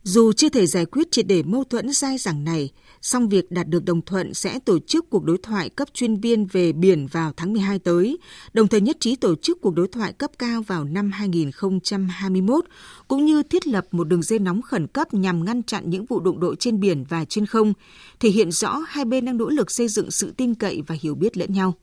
Dù 0.07 0.33
chưa 0.33 0.49
thể 0.49 0.65
giải 0.65 0.85
quyết 0.85 1.11
triệt 1.11 1.27
để 1.27 1.43
mâu 1.43 1.63
thuẫn 1.63 1.91
dai 1.91 2.17
dẳng 2.17 2.43
này, 2.43 2.69
song 3.01 3.29
việc 3.29 3.51
đạt 3.51 3.67
được 3.67 3.85
đồng 3.85 4.01
thuận 4.01 4.33
sẽ 4.33 4.59
tổ 4.59 4.79
chức 4.79 5.09
cuộc 5.09 5.23
đối 5.23 5.37
thoại 5.37 5.69
cấp 5.69 5.87
chuyên 5.93 6.15
viên 6.17 6.45
về 6.45 6.71
biển 6.71 7.07
vào 7.07 7.31
tháng 7.37 7.53
12 7.53 7.79
tới, 7.79 8.17
đồng 8.53 8.67
thời 8.67 8.81
nhất 8.81 8.97
trí 8.99 9.15
tổ 9.15 9.35
chức 9.35 9.61
cuộc 9.61 9.73
đối 9.75 9.87
thoại 9.87 10.13
cấp 10.13 10.31
cao 10.39 10.61
vào 10.61 10.83
năm 10.83 11.11
2021, 11.11 12.65
cũng 13.07 13.25
như 13.25 13.43
thiết 13.43 13.67
lập 13.67 13.87
một 13.91 14.03
đường 14.03 14.23
dây 14.23 14.39
nóng 14.39 14.61
khẩn 14.61 14.87
cấp 14.87 15.13
nhằm 15.13 15.45
ngăn 15.45 15.63
chặn 15.63 15.89
những 15.89 16.05
vụ 16.05 16.19
đụng 16.19 16.39
độ 16.39 16.55
trên 16.55 16.79
biển 16.79 17.05
và 17.09 17.25
trên 17.25 17.45
không, 17.45 17.73
thể 18.19 18.29
hiện 18.29 18.51
rõ 18.51 18.81
hai 18.87 19.05
bên 19.05 19.25
đang 19.25 19.37
nỗ 19.37 19.49
lực 19.49 19.71
xây 19.71 19.87
dựng 19.87 20.11
sự 20.11 20.33
tin 20.37 20.55
cậy 20.55 20.81
và 20.87 20.95
hiểu 21.01 21.15
biết 21.15 21.37
lẫn 21.37 21.53
nhau. 21.53 21.73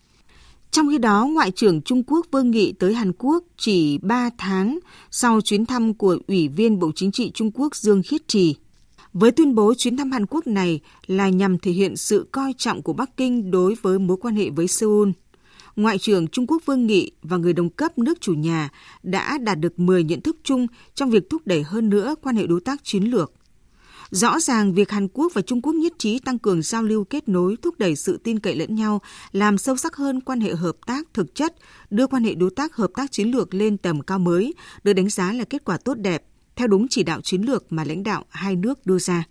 Trong 0.72 0.88
khi 0.90 0.98
đó, 0.98 1.26
Ngoại 1.32 1.50
trưởng 1.50 1.82
Trung 1.82 2.02
Quốc 2.06 2.26
Vương 2.30 2.50
Nghị 2.50 2.72
tới 2.72 2.94
Hàn 2.94 3.12
Quốc 3.18 3.44
chỉ 3.56 3.98
3 3.98 4.30
tháng 4.38 4.78
sau 5.10 5.40
chuyến 5.40 5.66
thăm 5.66 5.94
của 5.94 6.18
Ủy 6.28 6.48
viên 6.48 6.78
Bộ 6.78 6.90
Chính 6.94 7.12
trị 7.12 7.30
Trung 7.34 7.50
Quốc 7.54 7.76
Dương 7.76 8.02
Khiết 8.02 8.28
Trì. 8.28 8.56
Với 9.12 9.30
tuyên 9.30 9.54
bố 9.54 9.74
chuyến 9.74 9.96
thăm 9.96 10.12
Hàn 10.12 10.26
Quốc 10.26 10.46
này 10.46 10.80
là 11.06 11.28
nhằm 11.28 11.58
thể 11.58 11.72
hiện 11.72 11.96
sự 11.96 12.26
coi 12.32 12.54
trọng 12.58 12.82
của 12.82 12.92
Bắc 12.92 13.16
Kinh 13.16 13.50
đối 13.50 13.74
với 13.82 13.98
mối 13.98 14.16
quan 14.16 14.36
hệ 14.36 14.50
với 14.50 14.68
Seoul. 14.68 15.08
Ngoại 15.76 15.98
trưởng 15.98 16.28
Trung 16.28 16.46
Quốc 16.46 16.62
Vương 16.66 16.86
Nghị 16.86 17.10
và 17.22 17.36
người 17.36 17.52
đồng 17.52 17.70
cấp 17.70 17.98
nước 17.98 18.20
chủ 18.20 18.34
nhà 18.34 18.70
đã 19.02 19.38
đạt 19.38 19.58
được 19.60 19.80
10 19.80 20.04
nhận 20.04 20.20
thức 20.20 20.36
chung 20.44 20.66
trong 20.94 21.10
việc 21.10 21.30
thúc 21.30 21.42
đẩy 21.44 21.62
hơn 21.62 21.88
nữa 21.88 22.14
quan 22.22 22.36
hệ 22.36 22.46
đối 22.46 22.60
tác 22.60 22.84
chiến 22.84 23.04
lược. 23.04 23.32
Rõ 24.12 24.40
ràng 24.40 24.74
việc 24.74 24.90
Hàn 24.90 25.08
Quốc 25.08 25.34
và 25.34 25.42
Trung 25.42 25.62
Quốc 25.62 25.72
nhất 25.72 25.92
trí 25.98 26.18
tăng 26.18 26.38
cường 26.38 26.62
giao 26.62 26.82
lưu 26.82 27.04
kết 27.04 27.28
nối, 27.28 27.56
thúc 27.62 27.78
đẩy 27.78 27.96
sự 27.96 28.16
tin 28.24 28.38
cậy 28.38 28.56
lẫn 28.56 28.74
nhau, 28.74 29.00
làm 29.32 29.58
sâu 29.58 29.76
sắc 29.76 29.96
hơn 29.96 30.20
quan 30.20 30.40
hệ 30.40 30.54
hợp 30.54 30.76
tác 30.86 31.14
thực 31.14 31.34
chất, 31.34 31.54
đưa 31.90 32.06
quan 32.06 32.24
hệ 32.24 32.34
đối 32.34 32.50
tác 32.50 32.76
hợp 32.76 32.90
tác 32.94 33.12
chiến 33.12 33.30
lược 33.30 33.54
lên 33.54 33.78
tầm 33.78 34.00
cao 34.00 34.18
mới, 34.18 34.54
được 34.84 34.92
đánh 34.92 35.08
giá 35.08 35.32
là 35.32 35.44
kết 35.44 35.64
quả 35.64 35.76
tốt 35.76 35.94
đẹp, 35.94 36.24
theo 36.56 36.68
đúng 36.68 36.88
chỉ 36.88 37.02
đạo 37.02 37.20
chiến 37.20 37.42
lược 37.42 37.72
mà 37.72 37.84
lãnh 37.84 38.02
đạo 38.02 38.24
hai 38.28 38.56
nước 38.56 38.86
đưa 38.86 38.98
ra. 38.98 39.24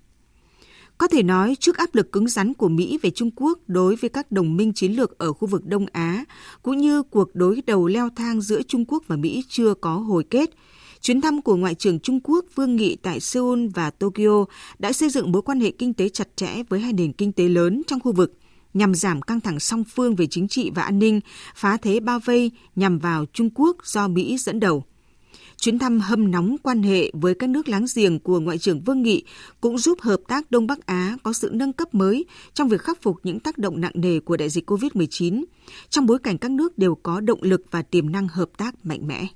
Có 0.98 1.08
thể 1.08 1.24
nói, 1.24 1.56
trước 1.60 1.78
áp 1.78 1.96
lực 1.96 2.12
cứng 2.12 2.28
rắn 2.28 2.54
của 2.54 2.70
Mỹ 2.70 3.00
về 3.02 3.10
Trung 3.10 3.32
Quốc 3.36 3.60
đối 3.68 3.96
với 3.96 4.10
các 4.10 4.32
đồng 4.32 4.58
minh 4.58 4.74
chiến 4.74 4.92
lược 4.92 5.18
ở 5.18 5.34
khu 5.34 5.48
vực 5.48 5.66
Đông 5.66 5.86
Á, 5.92 6.26
cũng 6.64 6.78
như 6.78 7.04
cuộc 7.04 7.36
đối 7.36 7.62
đầu 7.68 7.88
leo 7.88 8.10
thang 8.16 8.42
giữa 8.42 8.62
Trung 8.62 8.86
Quốc 8.86 9.04
và 9.08 9.16
Mỹ 9.16 9.44
chưa 9.50 9.74
có 9.74 9.96
hồi 9.96 10.24
kết, 10.30 10.50
chuyến 11.02 11.22
thăm 11.22 11.42
của 11.42 11.56
Ngoại 11.56 11.76
trưởng 11.76 12.00
Trung 12.00 12.20
Quốc 12.24 12.46
Vương 12.56 12.76
Nghị 12.76 12.96
tại 12.96 13.20
Seoul 13.20 13.68
và 13.74 13.90
Tokyo 13.90 14.46
đã 14.80 14.94
xây 14.94 15.10
dựng 15.10 15.32
mối 15.32 15.42
quan 15.42 15.60
hệ 15.60 15.72
kinh 15.72 15.94
tế 15.94 16.10
chặt 16.10 16.28
chẽ 16.36 16.64
với 16.70 16.80
hai 16.80 16.94
nền 16.94 17.14
kinh 17.14 17.32
tế 17.32 17.48
lớn 17.48 17.82
trong 17.88 18.00
khu 18.00 18.12
vực, 18.12 18.34
nhằm 18.74 18.96
giảm 18.96 19.22
căng 19.22 19.42
thẳng 19.42 19.60
song 19.60 19.84
phương 19.84 20.16
về 20.16 20.28
chính 20.28 20.48
trị 20.48 20.72
và 20.76 20.84
an 20.84 21.00
ninh, 21.00 21.20
phá 21.56 21.78
thế 21.78 22.00
bao 22.00 22.20
vây 22.20 22.52
nhằm 22.76 23.00
vào 23.00 23.26
Trung 23.34 23.50
Quốc 23.56 23.78
do 23.84 24.08
Mỹ 24.08 24.38
dẫn 24.38 24.60
đầu. 24.60 24.84
Chuyến 25.58 25.80
thăm 25.80 26.00
hâm 26.00 26.32
nóng 26.32 26.56
quan 26.64 26.84
hệ 26.84 27.12
với 27.14 27.36
các 27.36 27.50
nước 27.50 27.68
láng 27.68 27.86
giềng 27.96 28.20
của 28.20 28.40
Ngoại 28.40 28.58
trưởng 28.58 28.82
Vương 28.82 29.02
Nghị 29.02 29.24
cũng 29.62 29.78
giúp 29.78 30.02
hợp 30.02 30.20
tác 30.28 30.52
Đông 30.52 30.68
Bắc 30.68 30.86
Á 30.86 31.18
có 31.24 31.34
sự 31.34 31.50
nâng 31.54 31.74
cấp 31.74 31.94
mới 31.94 32.26
trong 32.54 32.70
việc 32.70 32.82
khắc 32.82 33.02
phục 33.02 33.18
những 33.24 33.40
tác 33.40 33.58
động 33.58 33.82
nặng 33.82 33.92
nề 33.96 34.20
của 34.20 34.38
đại 34.38 34.50
dịch 34.50 34.70
COVID-19, 34.72 35.44
trong 35.90 36.06
bối 36.06 36.20
cảnh 36.20 36.38
các 36.38 36.52
nước 36.52 36.78
đều 36.78 36.96
có 36.96 37.20
động 37.20 37.40
lực 37.42 37.62
và 37.72 37.82
tiềm 37.82 38.12
năng 38.12 38.28
hợp 38.28 38.50
tác 38.58 38.86
mạnh 38.86 39.08
mẽ. 39.08 39.28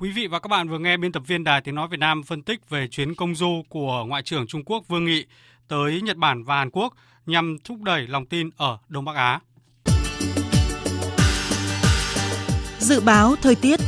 Quý 0.00 0.10
vị 0.10 0.26
và 0.26 0.38
các 0.38 0.48
bạn 0.48 0.68
vừa 0.68 0.78
nghe 0.78 0.96
biên 0.96 1.12
tập 1.12 1.22
viên 1.26 1.44
Đài 1.44 1.60
Tiếng 1.60 1.74
Nói 1.74 1.88
Việt 1.88 2.00
Nam 2.00 2.22
phân 2.22 2.42
tích 2.42 2.70
về 2.70 2.88
chuyến 2.88 3.14
công 3.14 3.34
du 3.34 3.62
của 3.68 4.04
Ngoại 4.08 4.22
trưởng 4.22 4.46
Trung 4.46 4.64
Quốc 4.64 4.88
Vương 4.88 5.04
Nghị 5.04 5.24
tới 5.68 6.00
Nhật 6.00 6.16
Bản 6.16 6.44
và 6.44 6.56
Hàn 6.56 6.70
Quốc 6.70 6.94
nhằm 7.26 7.56
thúc 7.64 7.82
đẩy 7.82 8.06
lòng 8.06 8.26
tin 8.26 8.50
ở 8.56 8.78
Đông 8.88 9.04
Bắc 9.04 9.16
Á. 9.16 9.40
Dự 12.78 13.00
báo 13.00 13.36
thời 13.42 13.54
tiết 13.54 13.80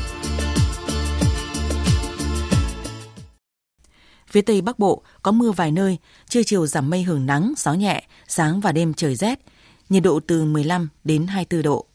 Phía 4.26 4.42
Tây 4.42 4.60
Bắc 4.60 4.78
Bộ 4.78 5.02
có 5.22 5.32
mưa 5.32 5.50
vài 5.52 5.72
nơi, 5.72 5.98
trưa 6.28 6.42
chiều 6.42 6.66
giảm 6.66 6.90
mây 6.90 7.02
hưởng 7.02 7.26
nắng, 7.26 7.52
gió 7.56 7.74
nhẹ, 7.74 8.02
sáng 8.28 8.60
và 8.60 8.72
đêm 8.72 8.94
trời 8.94 9.14
rét, 9.14 9.40
nhiệt 9.88 10.02
độ 10.02 10.20
từ 10.26 10.44
15 10.44 10.88
đến 11.04 11.26
24 11.26 11.62
độ. 11.62 11.89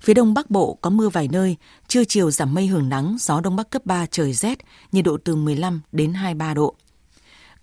Phía 0.00 0.14
Đông 0.14 0.34
Bắc 0.34 0.50
Bộ 0.50 0.78
có 0.80 0.90
mưa 0.90 1.08
vài 1.08 1.28
nơi, 1.28 1.56
trưa 1.88 2.04
chiều 2.04 2.30
giảm 2.30 2.54
mây 2.54 2.66
hưởng 2.66 2.88
nắng, 2.88 3.16
gió 3.20 3.40
Đông 3.40 3.56
Bắc 3.56 3.70
cấp 3.70 3.86
3 3.86 4.06
trời 4.06 4.32
rét, 4.32 4.58
nhiệt 4.92 5.04
độ 5.04 5.16
từ 5.24 5.36
15 5.36 5.80
đến 5.92 6.14
23 6.14 6.54
độ. 6.54 6.74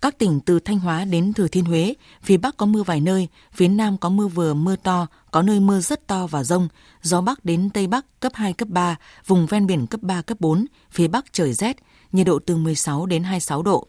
Các 0.02 0.18
tỉnh 0.18 0.40
từ 0.40 0.60
Thanh 0.60 0.78
Hóa 0.78 1.04
đến 1.04 1.32
Thừa 1.32 1.48
Thiên 1.48 1.64
Huế, 1.64 1.94
phía 2.22 2.36
Bắc 2.36 2.56
có 2.56 2.66
mưa 2.66 2.82
vài 2.82 3.00
nơi, 3.00 3.28
phía 3.52 3.68
Nam 3.68 3.98
có 3.98 4.08
mưa 4.08 4.28
vừa 4.28 4.54
mưa 4.54 4.76
to, 4.76 5.06
có 5.30 5.42
nơi 5.42 5.60
mưa 5.60 5.80
rất 5.80 6.06
to 6.06 6.26
và 6.26 6.44
rông, 6.44 6.68
gió 7.02 7.20
Bắc 7.20 7.44
đến 7.44 7.70
Tây 7.70 7.86
Bắc 7.86 8.20
cấp 8.20 8.32
2, 8.34 8.52
cấp 8.52 8.68
3, 8.68 8.96
vùng 9.26 9.46
ven 9.46 9.66
biển 9.66 9.86
cấp 9.86 10.02
3, 10.02 10.22
cấp 10.22 10.40
4, 10.40 10.66
phía 10.90 11.08
Bắc 11.08 11.32
trời 11.32 11.52
rét, 11.52 11.76
nhiệt 12.12 12.26
độ 12.26 12.38
từ 12.38 12.56
16 12.56 13.06
đến 13.06 13.24
26 13.24 13.62
độ. 13.62 13.88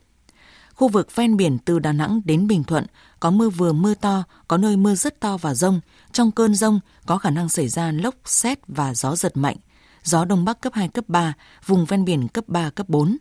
Khu 0.78 0.88
vực 0.88 1.16
ven 1.16 1.38
biển 1.38 1.58
từ 1.58 1.80
Đà 1.80 1.92
Nẵng 1.92 2.22
đến 2.26 2.48
Bình 2.48 2.64
Thuận 2.64 2.86
có 3.20 3.32
mưa 3.32 3.50
vừa 3.50 3.74
mưa 3.74 3.94
to, 3.94 4.24
có 4.48 4.58
nơi 4.58 4.78
mưa 4.78 4.96
rất 4.96 5.20
to 5.20 5.38
và 5.38 5.54
rông. 5.54 5.80
Trong 6.12 6.32
cơn 6.32 6.56
rông 6.56 6.80
có 7.06 7.18
khả 7.18 7.30
năng 7.30 7.50
xảy 7.50 7.68
ra 7.68 7.92
lốc, 7.92 8.16
xét 8.26 8.60
và 8.68 8.94
gió 8.94 9.16
giật 9.16 9.38
mạnh. 9.38 9.58
Gió 10.04 10.26
Đông 10.26 10.46
Bắc 10.46 10.62
cấp 10.62 10.74
2, 10.74 10.88
cấp 10.88 11.06
3, 11.08 11.34
vùng 11.66 11.86
ven 11.86 12.06
biển 12.06 12.28
cấp 12.28 12.44
3, 12.48 12.70
cấp 12.70 12.90
4. 12.90 13.18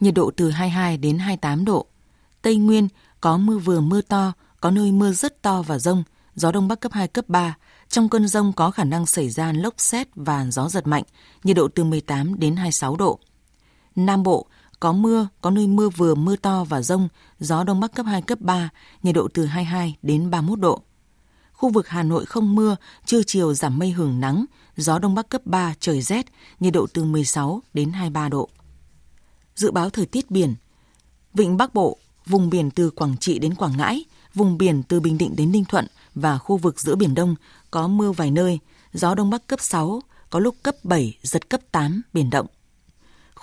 Nhiệt 0.00 0.14
độ 0.14 0.30
từ 0.36 0.50
22 0.50 0.96
đến 0.96 1.18
28 1.18 1.64
độ. 1.64 1.86
Tây 2.42 2.56
Nguyên 2.56 2.88
có 3.20 3.36
mưa 3.36 3.58
vừa 3.58 3.80
mưa 3.80 4.00
to, 4.00 4.32
có 4.60 4.70
nơi 4.70 4.92
mưa 4.92 5.12
rất 5.12 5.42
to 5.42 5.62
và 5.62 5.78
rông. 5.78 6.02
Gió 6.34 6.52
Đông 6.52 6.68
Bắc 6.68 6.80
cấp 6.80 6.92
2, 6.92 7.08
cấp 7.08 7.28
3. 7.28 7.56
Trong 7.88 8.08
cơn 8.08 8.28
rông 8.28 8.52
có 8.52 8.70
khả 8.70 8.84
năng 8.84 9.06
xảy 9.06 9.30
ra 9.30 9.52
lốc 9.52 9.74
xét 9.76 10.08
và 10.14 10.46
gió 10.50 10.68
giật 10.68 10.86
mạnh, 10.86 11.04
nhiệt 11.44 11.56
độ 11.56 11.68
từ 11.68 11.84
18 11.84 12.38
đến 12.38 12.56
26 12.56 12.96
độ. 12.96 13.20
Nam 13.96 14.22
Bộ 14.22 14.46
có 14.80 14.92
mưa, 14.92 15.28
có 15.40 15.50
nơi 15.50 15.66
mưa 15.66 15.88
vừa 15.88 16.14
mưa 16.14 16.36
to 16.36 16.64
và 16.64 16.82
rông, 16.82 17.08
gió 17.38 17.64
đông 17.64 17.80
bắc 17.80 17.94
cấp 17.94 18.06
2, 18.06 18.22
cấp 18.22 18.40
3, 18.40 18.68
nhiệt 19.02 19.14
độ 19.14 19.28
từ 19.34 19.44
22 19.44 19.96
đến 20.02 20.30
31 20.30 20.60
độ. 20.60 20.82
Khu 21.52 21.68
vực 21.68 21.88
Hà 21.88 22.02
Nội 22.02 22.26
không 22.26 22.54
mưa, 22.54 22.76
trưa 23.04 23.22
chiều 23.26 23.54
giảm 23.54 23.78
mây 23.78 23.90
hưởng 23.90 24.20
nắng, 24.20 24.44
gió 24.76 24.98
đông 24.98 25.14
bắc 25.14 25.28
cấp 25.28 25.40
3, 25.44 25.74
trời 25.80 26.02
rét, 26.02 26.26
nhiệt 26.60 26.72
độ 26.72 26.86
từ 26.94 27.04
16 27.04 27.62
đến 27.74 27.92
23 27.92 28.28
độ. 28.28 28.48
Dự 29.54 29.70
báo 29.70 29.90
thời 29.90 30.06
tiết 30.06 30.30
biển 30.30 30.54
Vịnh 31.34 31.56
Bắc 31.56 31.74
Bộ, 31.74 31.98
vùng 32.26 32.50
biển 32.50 32.70
từ 32.70 32.90
Quảng 32.90 33.16
Trị 33.16 33.38
đến 33.38 33.54
Quảng 33.54 33.76
Ngãi, 33.76 34.04
vùng 34.34 34.58
biển 34.58 34.82
từ 34.82 35.00
Bình 35.00 35.18
Định 35.18 35.36
đến 35.36 35.52
Ninh 35.52 35.64
Thuận 35.64 35.86
và 36.14 36.38
khu 36.38 36.56
vực 36.56 36.80
giữa 36.80 36.94
Biển 36.94 37.14
Đông 37.14 37.34
có 37.70 37.88
mưa 37.88 38.12
vài 38.12 38.30
nơi, 38.30 38.58
gió 38.92 39.14
đông 39.14 39.30
bắc 39.30 39.46
cấp 39.46 39.60
6, 39.60 40.00
có 40.30 40.38
lúc 40.38 40.56
cấp 40.62 40.74
7, 40.84 41.18
giật 41.22 41.50
cấp 41.50 41.60
8, 41.72 42.02
biển 42.12 42.30
động. 42.30 42.46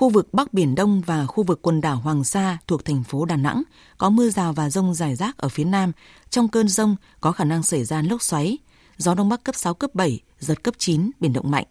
Khu 0.04 0.10
vực 0.10 0.34
Bắc 0.34 0.54
Biển 0.54 0.76
Đông 0.76 1.02
và 1.02 1.26
khu 1.26 1.44
vực 1.44 1.62
quần 1.62 1.82
đảo 1.82 1.96
Hoàng 1.96 2.24
Sa 2.24 2.58
thuộc 2.68 2.86
thành 2.86 3.04
phố 3.04 3.26
Đà 3.26 3.36
Nẵng 3.36 3.64
có 3.98 4.10
mưa 4.10 4.30
rào 4.30 4.54
và 4.54 4.70
rông 4.70 4.94
rải 4.94 5.16
rác 5.16 5.38
ở 5.38 5.50
phía 5.50 5.64
Nam. 5.64 5.92
Trong 6.30 6.48
cơn 6.48 6.68
rông 6.68 6.96
có 7.22 7.32
khả 7.32 7.44
năng 7.44 7.64
xảy 7.64 7.84
ra 7.84 8.02
lốc 8.02 8.22
xoáy, 8.22 8.58
gió 8.98 9.16
Đông 9.16 9.30
Bắc 9.30 9.44
cấp 9.44 9.56
6, 9.56 9.74
cấp 9.74 9.90
7, 9.94 10.20
giật 10.40 10.64
cấp 10.64 10.74
9, 10.78 11.12
biển 11.20 11.34
động 11.34 11.52
mạnh. 11.52 11.66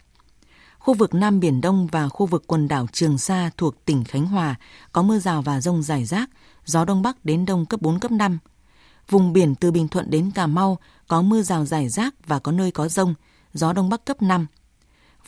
Khu 0.78 0.94
vực 0.94 1.14
Nam 1.14 1.40
Biển 1.40 1.60
Đông 1.60 1.86
và 1.86 2.08
khu 2.08 2.26
vực 2.26 2.44
quần 2.46 2.68
đảo 2.68 2.86
Trường 2.92 3.18
Sa 3.18 3.50
thuộc 3.56 3.84
tỉnh 3.84 4.04
Khánh 4.04 4.26
Hòa 4.26 4.54
có 4.92 5.02
mưa 5.02 5.18
rào 5.18 5.42
và 5.42 5.60
rông 5.60 5.82
rải 5.82 6.04
rác, 6.04 6.30
gió 6.64 6.84
Đông 6.84 7.02
Bắc 7.02 7.24
đến 7.24 7.44
Đông 7.44 7.66
cấp 7.66 7.82
4, 7.82 8.00
cấp 8.00 8.10
5. 8.10 8.38
Vùng 9.10 9.32
biển 9.32 9.54
từ 9.54 9.70
Bình 9.70 9.88
Thuận 9.88 10.10
đến 10.10 10.30
Cà 10.30 10.46
Mau 10.46 10.78
có 11.08 11.22
mưa 11.22 11.42
rào 11.42 11.64
rải 11.64 11.88
rác 11.88 12.14
và 12.26 12.38
có 12.38 12.52
nơi 12.52 12.70
có 12.70 12.88
rông, 12.88 13.14
gió 13.54 13.72
Đông 13.72 13.88
Bắc 13.88 14.04
cấp 14.04 14.22
5, 14.22 14.46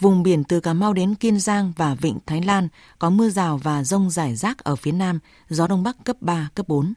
Vùng 0.01 0.23
biển 0.23 0.45
từ 0.45 0.61
Cà 0.61 0.73
Mau 0.73 0.93
đến 0.93 1.15
Kiên 1.15 1.41
Giang 1.41 1.73
và 1.77 1.95
Vịnh 1.95 2.19
Thái 2.27 2.43
Lan 2.43 2.69
có 2.99 3.11
mưa 3.11 3.29
rào 3.29 3.59
và 3.59 3.85
rông 3.85 4.11
rải 4.11 4.37
rác 4.37 4.59
ở 4.59 4.77
phía 4.77 4.93
Nam, 4.93 5.19
gió 5.49 5.67
Đông 5.67 5.83
Bắc 5.83 5.97
cấp 6.05 6.17
3, 6.21 6.49
cấp 6.55 6.69
4. 6.69 6.95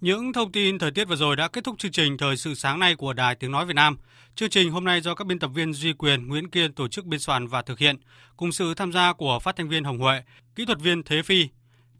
Những 0.00 0.32
thông 0.32 0.52
tin 0.52 0.78
thời 0.78 0.90
tiết 0.90 1.08
vừa 1.08 1.16
rồi 1.16 1.36
đã 1.36 1.48
kết 1.48 1.64
thúc 1.64 1.78
chương 1.78 1.92
trình 1.92 2.16
Thời 2.16 2.36
sự 2.36 2.54
sáng 2.54 2.78
nay 2.78 2.94
của 2.94 3.12
Đài 3.12 3.34
Tiếng 3.34 3.52
Nói 3.52 3.66
Việt 3.66 3.74
Nam. 3.74 3.98
Chương 4.34 4.50
trình 4.50 4.70
hôm 4.70 4.84
nay 4.84 5.00
do 5.00 5.14
các 5.14 5.26
biên 5.26 5.38
tập 5.38 5.50
viên 5.54 5.72
Duy 5.72 5.92
Quyền, 5.92 6.28
Nguyễn 6.28 6.50
Kiên 6.50 6.72
tổ 6.72 6.88
chức 6.88 7.04
biên 7.04 7.20
soạn 7.20 7.46
và 7.46 7.62
thực 7.62 7.78
hiện, 7.78 7.96
cùng 8.36 8.52
sự 8.52 8.74
tham 8.74 8.92
gia 8.92 9.12
của 9.12 9.38
phát 9.38 9.56
thanh 9.56 9.68
viên 9.68 9.84
Hồng 9.84 9.98
Huệ, 9.98 10.22
kỹ 10.54 10.64
thuật 10.64 10.80
viên 10.80 11.02
Thế 11.02 11.22
Phi, 11.22 11.48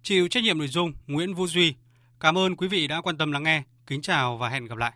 chịu 0.03 0.29
trách 0.29 0.44
nhiệm 0.44 0.59
nội 0.59 0.68
dung 0.68 0.92
Nguyễn 1.07 1.35
Vũ 1.35 1.46
Duy. 1.46 1.75
Cảm 2.20 2.38
ơn 2.38 2.57
quý 2.57 2.68
vị 2.68 2.87
đã 2.87 3.01
quan 3.01 3.18
tâm 3.18 3.33
lắng 3.33 3.42
nghe. 3.42 3.62
Kính 3.87 4.03
chào 4.03 4.37
và 4.37 4.48
hẹn 4.48 4.64
gặp 4.64 4.79
lại. 4.79 4.92